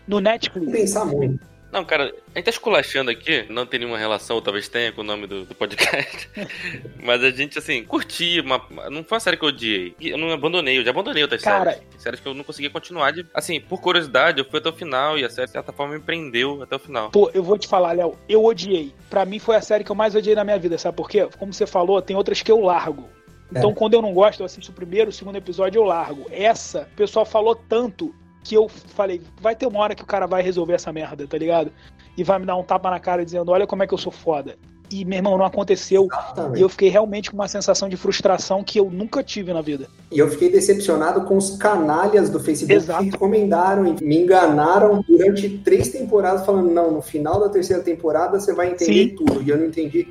[0.07, 0.71] no Netflix.
[0.71, 1.53] Pensar muito.
[1.73, 5.01] Não, cara, a gente tá esculachando aqui, não tem nenhuma relação, ou talvez tenha com
[5.01, 6.29] o nome do, do podcast.
[7.03, 9.95] mas a gente, assim, curti, uma, não foi uma série que eu odiei.
[9.99, 11.87] Eu não abandonei, eu já abandonei outras cara, séries.
[11.97, 13.25] Séries que eu não conseguia continuar de.
[13.33, 15.99] Assim, por curiosidade, eu fui até o final e a série, de certa forma, me
[15.99, 17.09] prendeu até o final.
[17.09, 18.93] Pô, eu vou te falar, Léo, eu odiei.
[19.09, 21.27] Pra mim foi a série que eu mais odiei na minha vida, sabe por quê?
[21.39, 23.09] Como você falou, tem outras que eu largo.
[23.51, 23.73] Então, é.
[23.73, 26.27] quando eu não gosto, eu assisto o primeiro, o segundo episódio, eu largo.
[26.31, 28.13] Essa, o pessoal falou tanto
[28.43, 31.37] que eu falei, vai ter uma hora que o cara vai resolver essa merda, tá
[31.37, 31.71] ligado?
[32.17, 34.11] E vai me dar um tapa na cara dizendo, olha como é que eu sou
[34.11, 34.57] foda.
[34.93, 36.07] E, meu irmão, não aconteceu.
[36.11, 36.59] Exatamente.
[36.59, 39.87] E eu fiquei realmente com uma sensação de frustração que eu nunca tive na vida.
[40.11, 43.03] E eu fiquei decepcionado com os canalhas do Facebook Exato.
[43.03, 48.39] que recomendaram e me enganaram durante três temporadas, falando, não, no final da terceira temporada
[48.39, 49.15] você vai entender Sim.
[49.15, 49.41] tudo.
[49.41, 50.07] E eu não entendi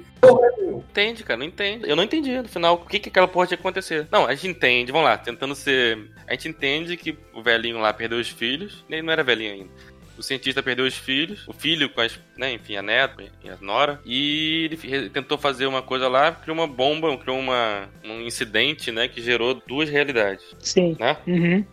[0.93, 1.89] Entende, cara, não entende.
[1.89, 4.07] Eu não entendi no final o que, que aquela porra tinha que acontecer.
[4.11, 5.99] Não, a gente entende, vamos lá, tentando ser.
[6.29, 9.71] A gente entende que o velhinho lá perdeu os filhos, ele não era velhinho ainda.
[10.23, 13.57] O cientista perdeu os filhos, o filho com as, né, enfim, a neta e a
[13.61, 18.93] nora, e ele tentou fazer uma coisa lá, criou uma bomba, criou uma, um incidente,
[18.93, 20.45] né, que gerou duas realidades.
[20.61, 20.97] Sim.
[21.01, 21.17] Né?
[21.27, 21.65] Uhum.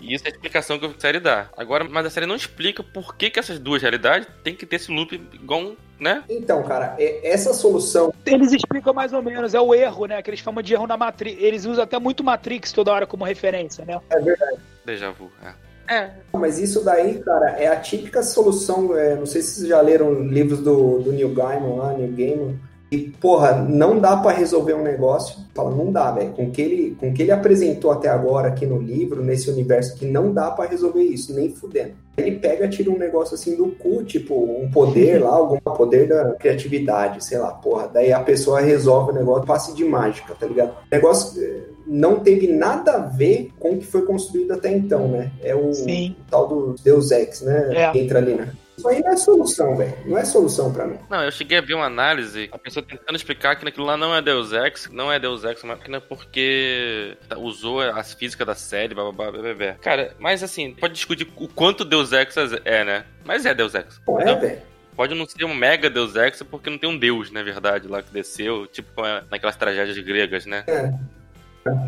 [0.00, 1.48] E isso é a explicação que a série dá.
[1.56, 4.76] Agora, mas a série não explica por que, que essas duas realidades tem que ter
[4.76, 6.22] esse loop igual um né?
[6.28, 8.14] Então, cara, é- essa solução.
[8.24, 10.22] Eles explicam mais ou menos, é o erro, né?
[10.22, 11.42] Que eles chamam de erro na Matrix.
[11.42, 14.00] Eles usam até muito Matrix toda hora como referência, né?
[14.08, 14.58] É verdade.
[14.86, 15.32] Déjà vu.
[15.44, 15.67] É.
[15.88, 16.10] é.
[16.32, 18.96] Mas isso daí, cara, é a típica solução.
[18.96, 22.58] é, não sei se vocês já leram livros do, do Neil Gaiman lá, Neil Gaiman.
[22.90, 25.36] E, porra, não dá pra resolver um negócio.
[25.54, 26.32] Fala, não dá, velho.
[26.32, 30.06] Com que ele, com que ele apresentou até agora aqui no livro, nesse universo aqui,
[30.06, 31.92] não dá pra resolver isso, nem fudendo.
[32.16, 36.32] Ele pega, tira um negócio assim do cu, tipo, um poder lá, algum poder da
[36.32, 37.88] criatividade, sei lá, porra.
[37.92, 40.72] Daí a pessoa resolve o negócio, passe de mágica, tá ligado?
[40.90, 45.32] Negócio eh, não teve nada a ver com o que foi construído até então, né?
[45.42, 46.14] É o, Sim.
[46.20, 47.70] o tal do Deus Ex, né?
[47.74, 47.90] É.
[47.90, 48.52] Que entra ali, né?
[48.76, 49.94] Isso aí não é solução, velho.
[50.06, 50.98] Não é solução pra mim.
[51.10, 54.14] Não, eu cheguei a ver uma análise, a pessoa tentando explicar que naquilo lá não
[54.14, 59.10] é Deus Ex, não é Deus Ex máquina porque usou as físicas da série, blá,
[59.10, 59.74] blá, blá, blá, blá.
[59.74, 63.04] Cara, mas assim, pode discutir o quanto Deus Ex é, né?
[63.24, 64.00] Mas é Deus Ex.
[64.06, 64.62] Não é, Então, velho.
[64.94, 68.02] Pode não ser um mega Deus Ex porque não tem um Deus, na verdade, lá
[68.02, 70.64] que desceu, tipo é naquelas tragédias gregas, né?
[70.66, 70.92] É.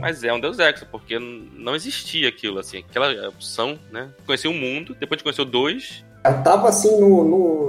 [0.00, 4.08] Mas é um Deus Ex, porque não existia aquilo, assim, aquela opção, né?
[4.26, 6.04] Conheceu o mundo, depois de conhecer o dois.
[6.22, 7.24] Já tava assim no,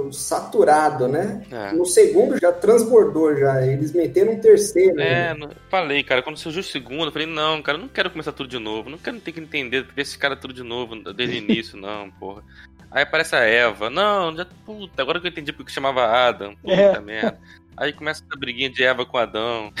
[0.06, 1.42] no saturado, né?
[1.50, 1.72] É.
[1.72, 3.64] No segundo já transbordou já.
[3.66, 4.94] Eles meteram um terceiro.
[4.96, 5.30] né?
[5.30, 8.10] É, não- falei, cara, quando surgiu o segundo, eu falei, não, cara, eu não quero
[8.10, 10.96] começar tudo de novo, não quero ter que entender, ver esse cara tudo de novo
[11.14, 12.42] desde o início, não, porra.
[12.90, 16.74] Aí aparece a Eva, não, já, puta, agora que eu entendi porque chamava Adam, puta
[16.74, 17.00] É.
[17.00, 17.38] merda.
[17.76, 19.72] Aí começa essa briguinha de Eva com Adão.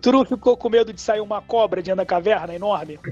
[0.00, 2.98] Tu não ficou com medo de sair uma cobra dentro da caverna enorme?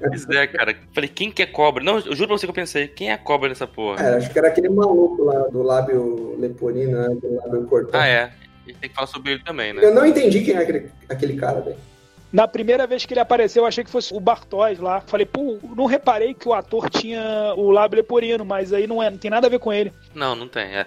[0.00, 0.76] Pois é, cara.
[0.92, 1.82] Falei, quem que é cobra?
[1.82, 4.02] Não, eu juro pra você que eu pensei, quem é a cobra nessa porra?
[4.02, 7.08] É, acho que era aquele maluco lá do lábio leporino, né?
[7.20, 8.02] Do lábio cortado.
[8.02, 8.22] Ah, é.
[8.24, 9.84] A gente tem que falar sobre ele também, né?
[9.84, 11.76] Eu não entendi quem é aquele, aquele cara, velho.
[12.32, 15.00] Na primeira vez que ele apareceu, eu achei que fosse o Bartóis lá.
[15.00, 19.10] Falei, pô, não reparei que o ator tinha o lábio leporino, mas aí não, é,
[19.10, 19.92] não tem nada a ver com ele.
[20.14, 20.62] Não, não tem.
[20.62, 20.86] É.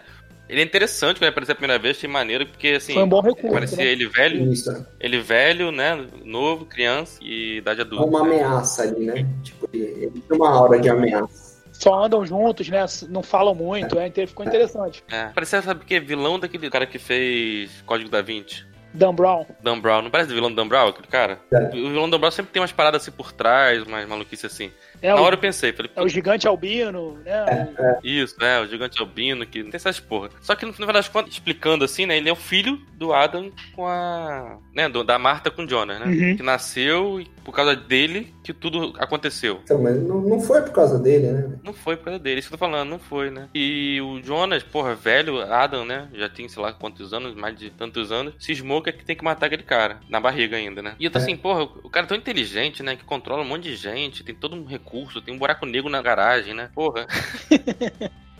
[0.53, 2.93] Ele é interessante quando ele apareceu a primeira vez, achei maneiro, porque assim.
[2.93, 3.85] Foi um bom recurso, Parecia né?
[3.85, 6.05] ele velho, Isso, é ele velho, né?
[6.23, 8.05] Novo, criança e idade adulta.
[8.05, 9.27] uma ameaça ali, né?
[9.41, 11.59] Tipo, ele, tem uma aura de ameaça.
[11.71, 12.85] Só andam juntos, né?
[13.09, 15.03] Não falam muito, é, então ficou interessante.
[15.09, 15.29] É.
[15.29, 15.99] Parecia, sabe o que?
[15.99, 18.63] Vilão daquele cara que fez Código da Vinci.
[18.93, 19.45] Dan Brown.
[19.61, 20.01] Dan Brown.
[20.03, 21.39] Não parece vilão do Dan Brown, aquele cara?
[21.51, 21.67] É.
[21.69, 24.71] O vilão do Dan Brown sempre tem umas paradas assim por trás, umas maluquices assim.
[25.01, 27.73] É, Na o, hora eu pensei, falei, é o gigante albino, né?
[28.03, 30.29] Isso, é, o gigante albino, que tem essas porra.
[30.41, 33.51] Só que no final das contas, explicando assim, né, ele é o filho do Adam
[33.75, 34.57] com a.
[34.73, 36.05] né, do- da Marta com o Jonas, né?
[36.05, 36.37] Uhum.
[36.37, 39.59] Que nasceu e por causa dele que tudo aconteceu.
[39.63, 41.59] Então, mas não, não foi por causa dele, né?
[41.63, 43.49] Não foi por causa dele, isso que eu tô falando, não foi, né?
[43.53, 46.07] E o Jonas, porra, velho, Adam, né?
[46.13, 49.47] Já tem, sei lá, quantos anos, mais de tantos anos, cismou que tem que matar
[49.47, 50.95] aquele cara, na barriga ainda, né?
[50.99, 51.21] E eu tô É.
[51.21, 52.95] assim, porra, o cara é tão inteligente, né?
[52.95, 56.01] Que controla um monte de gente, tem todo um recurso, tem um buraco negro na
[56.01, 56.69] garagem, né?
[56.73, 57.07] Porra.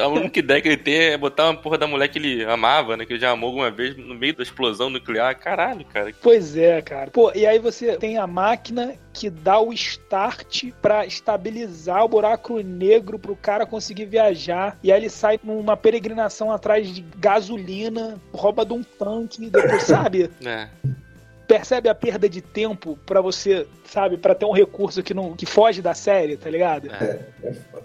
[0.00, 2.96] A única ideia que ele tem é botar uma porra da mulher que ele amava,
[2.96, 3.04] né?
[3.04, 5.38] Que ele já amou alguma vez no meio da explosão nuclear.
[5.38, 6.12] Caralho, cara.
[6.22, 7.10] Pois é, cara.
[7.10, 12.60] Pô, e aí você tem a máquina que dá o start pra estabilizar o buraco
[12.60, 14.78] negro pro cara conseguir viajar.
[14.82, 20.30] E aí ele sai numa peregrinação atrás de gasolina, rouba de um tanque, depois, sabe?
[20.44, 20.68] É.
[21.46, 25.44] Percebe a perda de tempo pra você, sabe, Pra ter um recurso que não que
[25.46, 26.90] foge da série, tá ligado?
[26.90, 27.20] É.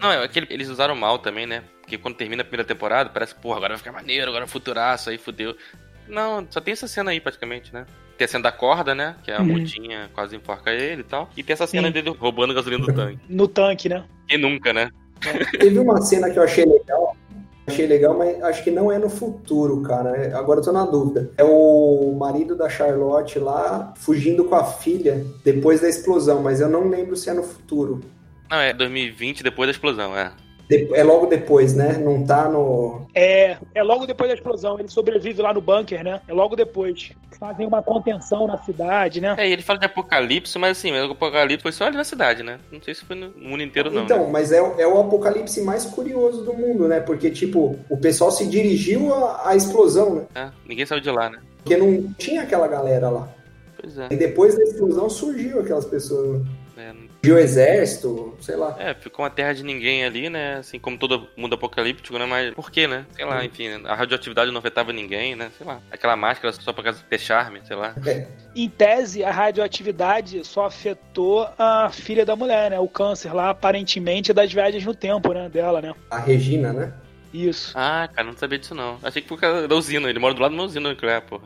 [0.01, 1.63] Não, é aquele, eles usaram mal também, né?
[1.81, 5.09] Porque quando termina a primeira temporada, parece, porra, agora vai ficar maneiro, agora é futuraço,
[5.09, 5.55] aí fudeu.
[6.07, 7.85] Não, só tem essa cena aí praticamente, né?
[8.17, 9.15] Tem a cena da corda, né?
[9.23, 9.45] Que a Uhum.
[9.47, 11.29] mudinha quase enforca ele e tal.
[11.35, 11.93] E tem essa cena Sim.
[11.93, 13.19] dele roubando gasolina do tanque.
[13.29, 14.03] No tanque, né?
[14.27, 14.89] Quem nunca, né?
[15.59, 17.15] Teve uma cena que eu achei legal.
[17.69, 20.17] Achei legal, mas acho que não é no futuro, cara.
[20.17, 21.29] É- Agora eu tô na dúvida.
[21.37, 26.67] É o marido da Charlotte lá fugindo com a filha depois da explosão, mas eu
[26.67, 28.01] não lembro se é no futuro.
[28.49, 30.31] Não, é 2020, depois da explosão, é.
[30.71, 31.93] É logo depois, né?
[31.97, 33.07] Não tá no.
[33.15, 34.77] É, é logo depois da explosão.
[34.79, 36.21] Ele sobrevive lá no bunker, né?
[36.27, 37.11] É logo depois.
[37.39, 39.33] Fazem uma contenção na cidade, né?
[39.37, 42.43] É, e ele fala de apocalipse, mas assim, o apocalipse foi só ali na cidade,
[42.43, 42.59] né?
[42.71, 44.03] Não sei se foi no mundo inteiro, não.
[44.03, 44.29] Então, né?
[44.31, 46.99] mas é, o- é o apocalipse mais curioso do mundo, né?
[46.99, 50.21] Porque, tipo, o pessoal se dirigiu à, à explosão, né?
[50.35, 51.39] É, ninguém saiu de lá, né?
[51.63, 53.27] Porque não tinha aquela galera lá.
[53.81, 54.07] Pois é.
[54.11, 56.41] E depois da explosão surgiu aquelas pessoas.
[56.79, 58.75] É, não- Surgiu o exército, sei lá.
[58.79, 60.55] É, ficou uma terra de ninguém ali, né?
[60.55, 62.25] Assim como todo mundo apocalíptico, né?
[62.25, 63.05] Mas por quê, né?
[63.13, 63.81] Sei lá, enfim, né?
[63.89, 65.51] a radioatividade não afetava ninguém, né?
[65.57, 65.81] Sei lá.
[65.91, 67.93] Aquela máscara só por causa de ter charme, sei lá.
[68.55, 72.79] Em tese, a radioatividade só afetou a filha da mulher, né?
[72.79, 75.49] O câncer lá, aparentemente, é das viagens no tempo, né?
[75.49, 75.93] Dela, né?
[76.09, 76.93] A Regina, né?
[77.33, 77.73] Isso.
[77.77, 78.97] Ah, cara, não sabia disso não.
[79.03, 80.09] Achei que por causa da usina.
[80.09, 81.43] Ele mora do lado de uma usina nuclear, porra.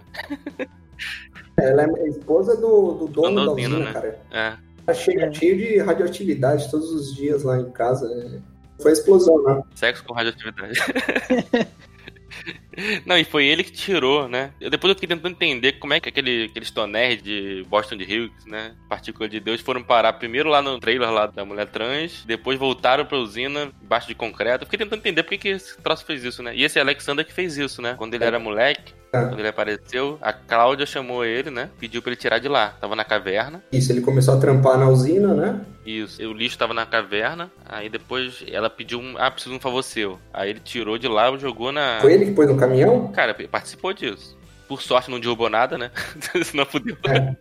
[1.57, 3.93] Ela é esposa do, do dono da da usina, usina, né?
[3.93, 4.19] cara.
[4.31, 4.72] É.
[4.85, 8.07] Ela chega cheio de radioatividade todos os dias lá em casa.
[8.07, 8.53] é.
[8.81, 9.61] Foi explosão, né?
[9.75, 10.79] Sexo com radioatividade.
[13.05, 14.51] Não, e foi ele que tirou, né?
[14.59, 18.03] Eu, depois eu fiquei tentando entender como é que aquele, aqueles tonéis de Boston de
[18.03, 18.73] Hughes, né?
[18.89, 23.05] Partícula de Deus, foram parar primeiro lá no trailer lá da mulher trans, depois voltaram
[23.05, 24.63] pra usina, embaixo de concreto.
[24.63, 26.55] Eu fiquei tentando entender por que, que esse troço fez isso, né?
[26.55, 27.95] E esse Alexander que fez isso, né?
[27.97, 31.69] Quando ele era moleque, quando ele apareceu, a Cláudia chamou ele, né?
[31.79, 32.69] Pediu pra ele tirar de lá.
[32.81, 33.63] Tava na caverna.
[33.71, 35.61] Isso, ele começou a trampar na usina, né?
[35.85, 36.21] Isso.
[36.23, 37.51] O lixo tava na caverna.
[37.65, 39.15] Aí depois ela pediu um.
[39.17, 40.19] Ah, preciso de um favor seu.
[40.33, 41.99] Aí ele tirou de lá e jogou na.
[42.01, 43.11] Foi ele que pôs no caminhão?
[43.11, 44.37] Cara, participou disso.
[44.67, 45.91] Por sorte não derrubou nada, né?
[46.43, 46.97] Senão fudeu.
[47.03, 47.35] É.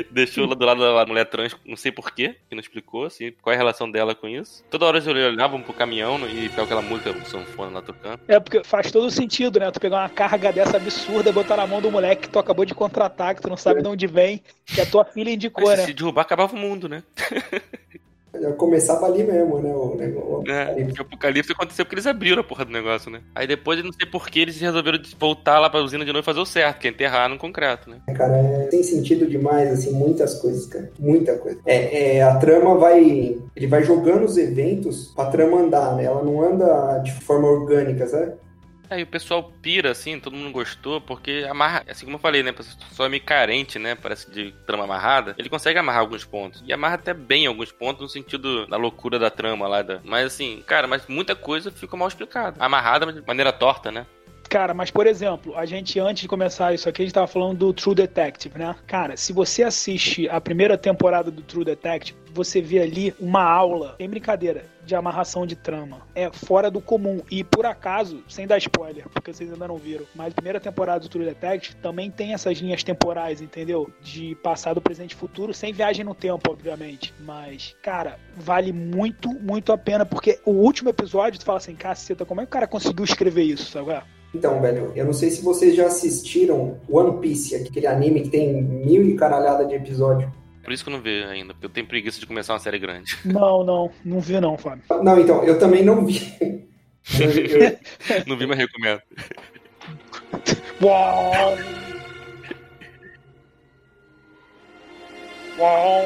[0.10, 3.52] Deixou lá do lado da mulher trans, não sei porquê, que não explicou, assim, qual
[3.52, 4.64] é a relação dela com isso.
[4.70, 8.20] Toda hora eles olhavam pro caminhão e pegava aquela música, o sanfona lá tocando.
[8.26, 9.70] É, porque faz todo sentido, né?
[9.70, 12.64] Tu pegar uma carga dessa absurda e botar na mão do moleque que tu acabou
[12.64, 15.80] de contratar, que tu não sabe de onde vem, que a tua filha indicou, Mas
[15.80, 15.84] né?
[15.84, 17.02] se derrubar, acabava o mundo, né?
[18.40, 19.74] Já começava ali mesmo, né?
[19.74, 20.50] O negócio.
[20.50, 23.20] É, o apocalipse aconteceu porque eles abriram a porra do negócio, né?
[23.34, 26.40] Aí depois, não sei porquê, eles resolveram voltar lá pra usina de novo e fazer
[26.40, 27.98] o certo, que é enterrar no concreto, né?
[28.14, 30.90] Cara, é, tem sentido demais, assim, muitas coisas, cara.
[30.98, 31.58] Muita coisa.
[31.66, 33.38] É, é, a trama vai.
[33.54, 36.04] Ele vai jogando os eventos pra trama andar, né?
[36.04, 38.32] Ela não anda de forma orgânica, sabe?
[38.88, 42.52] Aí o pessoal pira, assim, todo mundo gostou, porque amarra, assim como eu falei, né?
[42.52, 43.94] Pessoal é meio carente, né?
[43.94, 45.34] Parece de trama amarrada.
[45.38, 46.62] Ele consegue amarrar alguns pontos.
[46.66, 49.82] E amarra até bem alguns pontos no sentido da loucura da trama lá.
[49.82, 50.00] Da...
[50.04, 52.56] Mas assim, cara, mas muita coisa fica mal explicada.
[52.64, 54.06] Amarrada, mas de maneira torta, né?
[54.48, 57.58] Cara, mas por exemplo, a gente antes de começar isso aqui, a gente tava falando
[57.58, 58.74] do True Detective, né?
[58.86, 63.96] Cara, se você assiste a primeira temporada do True Detective, você vê ali uma aula,
[63.98, 66.02] sem brincadeira, de amarração de trama.
[66.14, 67.22] É fora do comum.
[67.30, 71.00] E por acaso, sem dar spoiler, porque vocês ainda não viram, mas a primeira temporada
[71.00, 73.90] do True Detective também tem essas linhas temporais, entendeu?
[74.00, 77.12] De passado, presente e futuro, sem viagem no tempo, obviamente.
[77.20, 82.24] Mas, cara, vale muito, muito a pena, porque o último episódio, tu fala assim, caceta,
[82.24, 84.02] como é que o cara conseguiu escrever isso, sabe?
[84.36, 88.62] Então, velho, eu não sei se vocês já assistiram One Piece, aquele anime que tem
[88.62, 90.30] mil e caralhada de episódio.
[90.62, 92.78] Por isso que eu não vi ainda, porque eu tenho preguiça de começar uma série
[92.78, 93.16] grande.
[93.24, 94.82] Não, não, não vi não, Fábio.
[95.02, 96.20] Não, então, eu também não vi.
[97.20, 97.78] Eu- eu-
[98.26, 99.00] não vi, mas recomendo.
[100.82, 101.32] Uau!
[105.58, 106.02] Uau!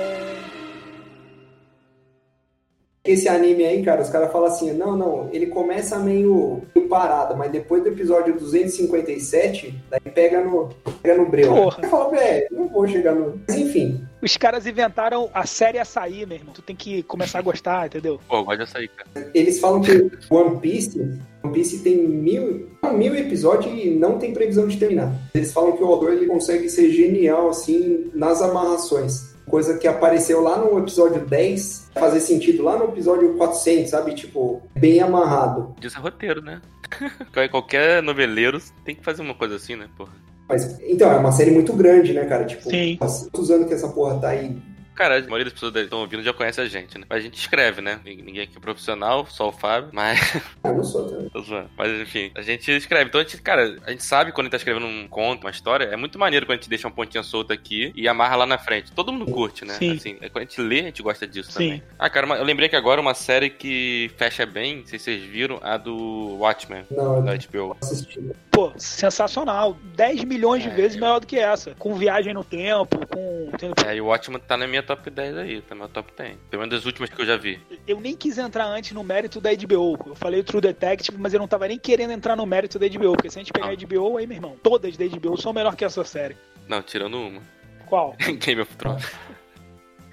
[3.02, 7.34] Esse anime aí, cara, os caras falam assim, não, não, ele começa meio, meio parado,
[7.34, 10.68] mas depois do episódio 257, daí pega no,
[11.02, 11.54] pega no breu.
[11.54, 11.78] Porra.
[11.82, 13.40] Eu falo, velho, não vou chegar no...
[13.48, 16.52] Mas enfim, Os caras inventaram a série açaí, meu irmão.
[16.52, 18.20] Tu tem que começar a gostar, entendeu?
[18.28, 19.30] Pô, gosto de açaí, cara.
[19.34, 21.00] eles falam que One Piece,
[21.42, 25.10] One Piece tem mil, mil episódios e não tem previsão de terminar.
[25.34, 29.30] Eles falam que o autor ele consegue ser genial, assim, nas amarrações.
[29.50, 34.14] Coisa que apareceu lá no episódio 10, fazer sentido lá no episódio 400, sabe?
[34.14, 35.74] Tipo, bem amarrado.
[35.82, 36.60] Isso é roteiro, né?
[37.50, 40.12] Qualquer noveleiro tem que fazer uma coisa assim, né, porra?
[40.48, 42.44] Mas, então, é uma série muito grande, né, cara?
[42.44, 42.96] Tipo, Sim.
[42.96, 44.56] quantos anos que essa porra tá aí?
[45.00, 47.06] Cara, a maioria das pessoas que estão ouvindo já conhece a gente, né?
[47.08, 47.98] Mas a gente escreve, né?
[48.04, 50.20] Ninguém aqui é profissional, só o Fábio, mas.
[50.62, 51.30] Eu não sou também.
[51.30, 51.70] Tô zoando.
[51.74, 53.06] Mas enfim, a gente escreve.
[53.08, 55.50] Então a gente, cara, a gente sabe quando a gente tá escrevendo um conto, uma
[55.50, 55.84] história.
[55.86, 58.58] É muito maneiro quando a gente deixa uma pontinha solta aqui e amarra lá na
[58.58, 58.92] frente.
[58.92, 59.72] Todo mundo curte, né?
[59.72, 59.92] Sim.
[59.92, 61.54] Assim, quando a gente lê, a gente gosta disso Sim.
[61.54, 61.82] também.
[61.98, 65.22] Ah, cara, eu lembrei que agora uma série que fecha bem, não sei se vocês
[65.22, 67.74] viram, a do Watchmen, Não, da HBO.
[67.80, 68.20] assisti.
[68.50, 69.78] Pô, sensacional.
[69.96, 71.74] 10 milhões de É, vezes eu- maior do que essa.
[71.78, 73.50] Com viagem no tempo, com.
[73.86, 76.36] É, e o Watchmen tá na minha top 10 aí, tá no meu top 10.
[76.50, 77.60] Pelo menos das últimas que eu já vi.
[77.86, 79.96] Eu nem quis entrar antes no mérito da HBO.
[80.06, 83.12] Eu falei True Detective, mas eu não tava nem querendo entrar no mérito da HBO.
[83.12, 83.70] Porque se a gente pegar Ah.
[83.70, 86.36] a HBO, aí, meu irmão, todas da HBO são melhor que essa série.
[86.68, 87.40] Não, tirando uma.
[87.86, 88.14] Qual?
[88.44, 89.04] Game of Thrones.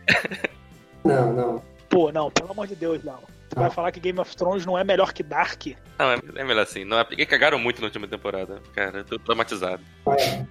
[1.03, 1.61] Não, não.
[1.89, 3.19] Pô, não, pelo amor de Deus, não.
[3.49, 3.71] Tu vai Ah.
[3.71, 5.67] falar que Game of Thrones não é melhor que Dark?
[5.97, 6.83] Não, é, é melhor assim.
[6.83, 8.61] Não, é porque cagaram muito na última temporada.
[8.75, 9.81] Cara, eu tô traumatizado.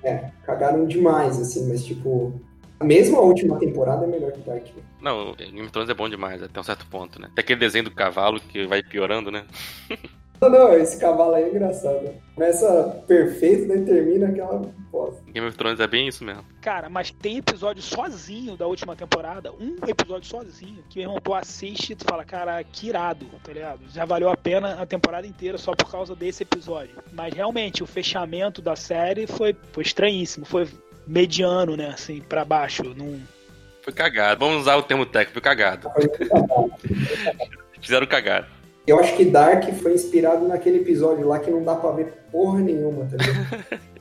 [0.03, 2.41] É, é, cagaram demais, assim, mas tipo.
[2.83, 4.65] Mesmo a última temporada é melhor que Dark.
[4.65, 4.83] né?
[5.01, 7.31] Não, Game of Thrones é bom demais, até um certo ponto, né?
[7.35, 9.45] Tem aquele desenho do cavalo que vai piorando, né?
[10.41, 12.11] Não, não, esse cavalo aí é engraçado.
[12.35, 15.23] Começa perfeito, daí termina aquela bosta.
[15.33, 16.45] Game of Thrones é bem isso mesmo.
[16.61, 21.33] Cara, mas tem episódio sozinho da última temporada, um episódio sozinho, que meu irmão, tu
[21.33, 23.81] assiste e tu fala, cara, que irado, tá ligado?
[23.89, 26.97] Já valeu a pena a temporada inteira só por causa desse episódio.
[27.13, 30.69] Mas realmente, o fechamento da série foi, foi estranhíssimo, foi
[31.07, 32.83] mediano, né, assim, pra baixo.
[32.97, 33.21] Não...
[33.83, 34.41] Foi cagado.
[34.41, 35.91] Vamos usar o termo técnico, foi cagado.
[37.81, 38.47] Fizeram cagado.
[38.87, 42.61] Eu acho que Dark foi inspirado naquele episódio lá que não dá pra ver porra
[42.61, 43.67] nenhuma, tá ligado?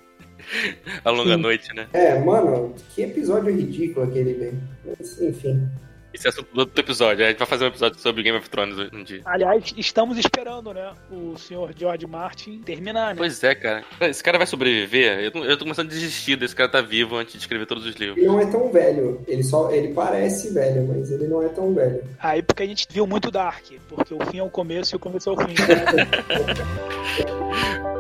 [1.04, 1.42] A longa Sim.
[1.42, 1.88] noite, né?
[1.92, 4.62] É, mano, que episódio ridículo aquele, velho.
[4.86, 5.68] Mas, enfim.
[6.16, 7.26] Esse é assunto do outro episódio.
[7.26, 9.20] A gente vai fazer um episódio sobre Game of Thrones um dia.
[9.26, 10.94] Aliás, estamos esperando, né?
[11.12, 13.18] O senhor George Martin terminar, né?
[13.18, 13.84] Pois é, cara.
[14.00, 15.20] Esse cara vai sobreviver?
[15.20, 17.86] Eu tô, eu tô começando a desistir desse cara tá vivo antes de escrever todos
[17.86, 18.18] os livros.
[18.18, 19.22] Ele não é tão velho.
[19.28, 19.70] Ele só.
[19.72, 22.02] Ele parece velho, mas ele não é tão velho.
[22.18, 25.00] Aí porque a gente viu muito Dark, porque o fim é o começo e o
[25.00, 25.54] começo é o fim.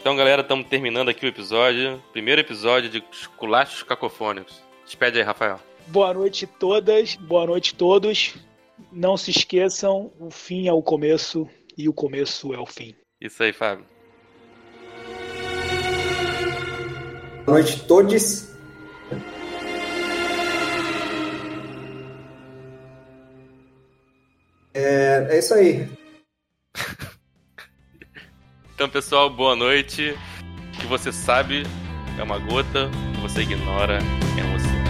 [0.00, 2.02] Então, galera, estamos terminando aqui o episódio.
[2.10, 3.04] Primeiro episódio de
[3.36, 4.62] Culachos Cacofônicos.
[4.82, 5.60] Despede aí, Rafael.
[5.88, 8.34] Boa noite todas, boa noite todos.
[8.90, 11.46] Não se esqueçam, o fim é o começo
[11.76, 12.94] e o começo é o fim.
[13.20, 13.84] Isso aí, Fábio.
[17.44, 18.54] Boa noite todos.
[24.72, 25.99] É, é isso aí.
[28.80, 30.16] Então, pessoal, boa noite.
[30.74, 31.64] O que você sabe
[32.18, 34.80] é uma gota, o que você ignora é um oceano.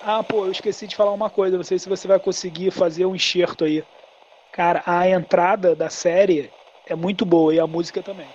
[0.00, 1.56] Ah, pô, eu esqueci de falar uma coisa.
[1.56, 3.84] Não sei se você vai conseguir fazer um enxerto aí.
[4.50, 6.50] Cara, a entrada da série
[6.86, 8.26] é muito boa e a música também.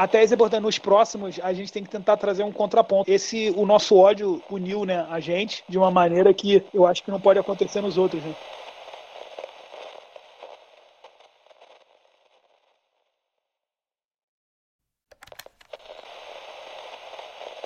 [0.00, 0.62] Até importante.
[0.62, 3.10] Nos próximos, a gente tem que tentar trazer um contraponto.
[3.10, 7.10] Esse, o nosso ódio uniu né, a gente de uma maneira que eu acho que
[7.10, 8.22] não pode acontecer nos outros.
[8.22, 8.34] Né?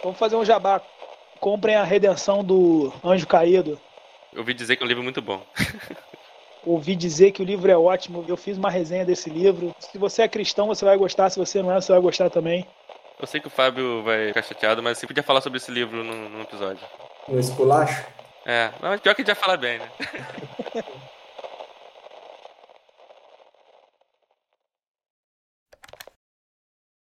[0.02, 0.82] Vamos fazer um jabá.
[1.40, 3.80] Comprem a redenção do Anjo Caído.
[4.32, 5.42] Eu ouvi dizer que é um livro muito bom.
[6.66, 8.24] Ouvi dizer que o livro é ótimo.
[8.26, 9.74] Eu fiz uma resenha desse livro.
[9.78, 11.28] Se você é cristão, você vai gostar.
[11.28, 12.66] Se você não é, você vai gostar também.
[13.20, 16.02] Eu sei que o Fábio vai ficar chateado, mas você podia falar sobre esse livro
[16.02, 16.82] num, num episódio.
[17.28, 18.04] No esculacho?
[18.46, 19.88] É, mas pior que a gente já fala bem, né?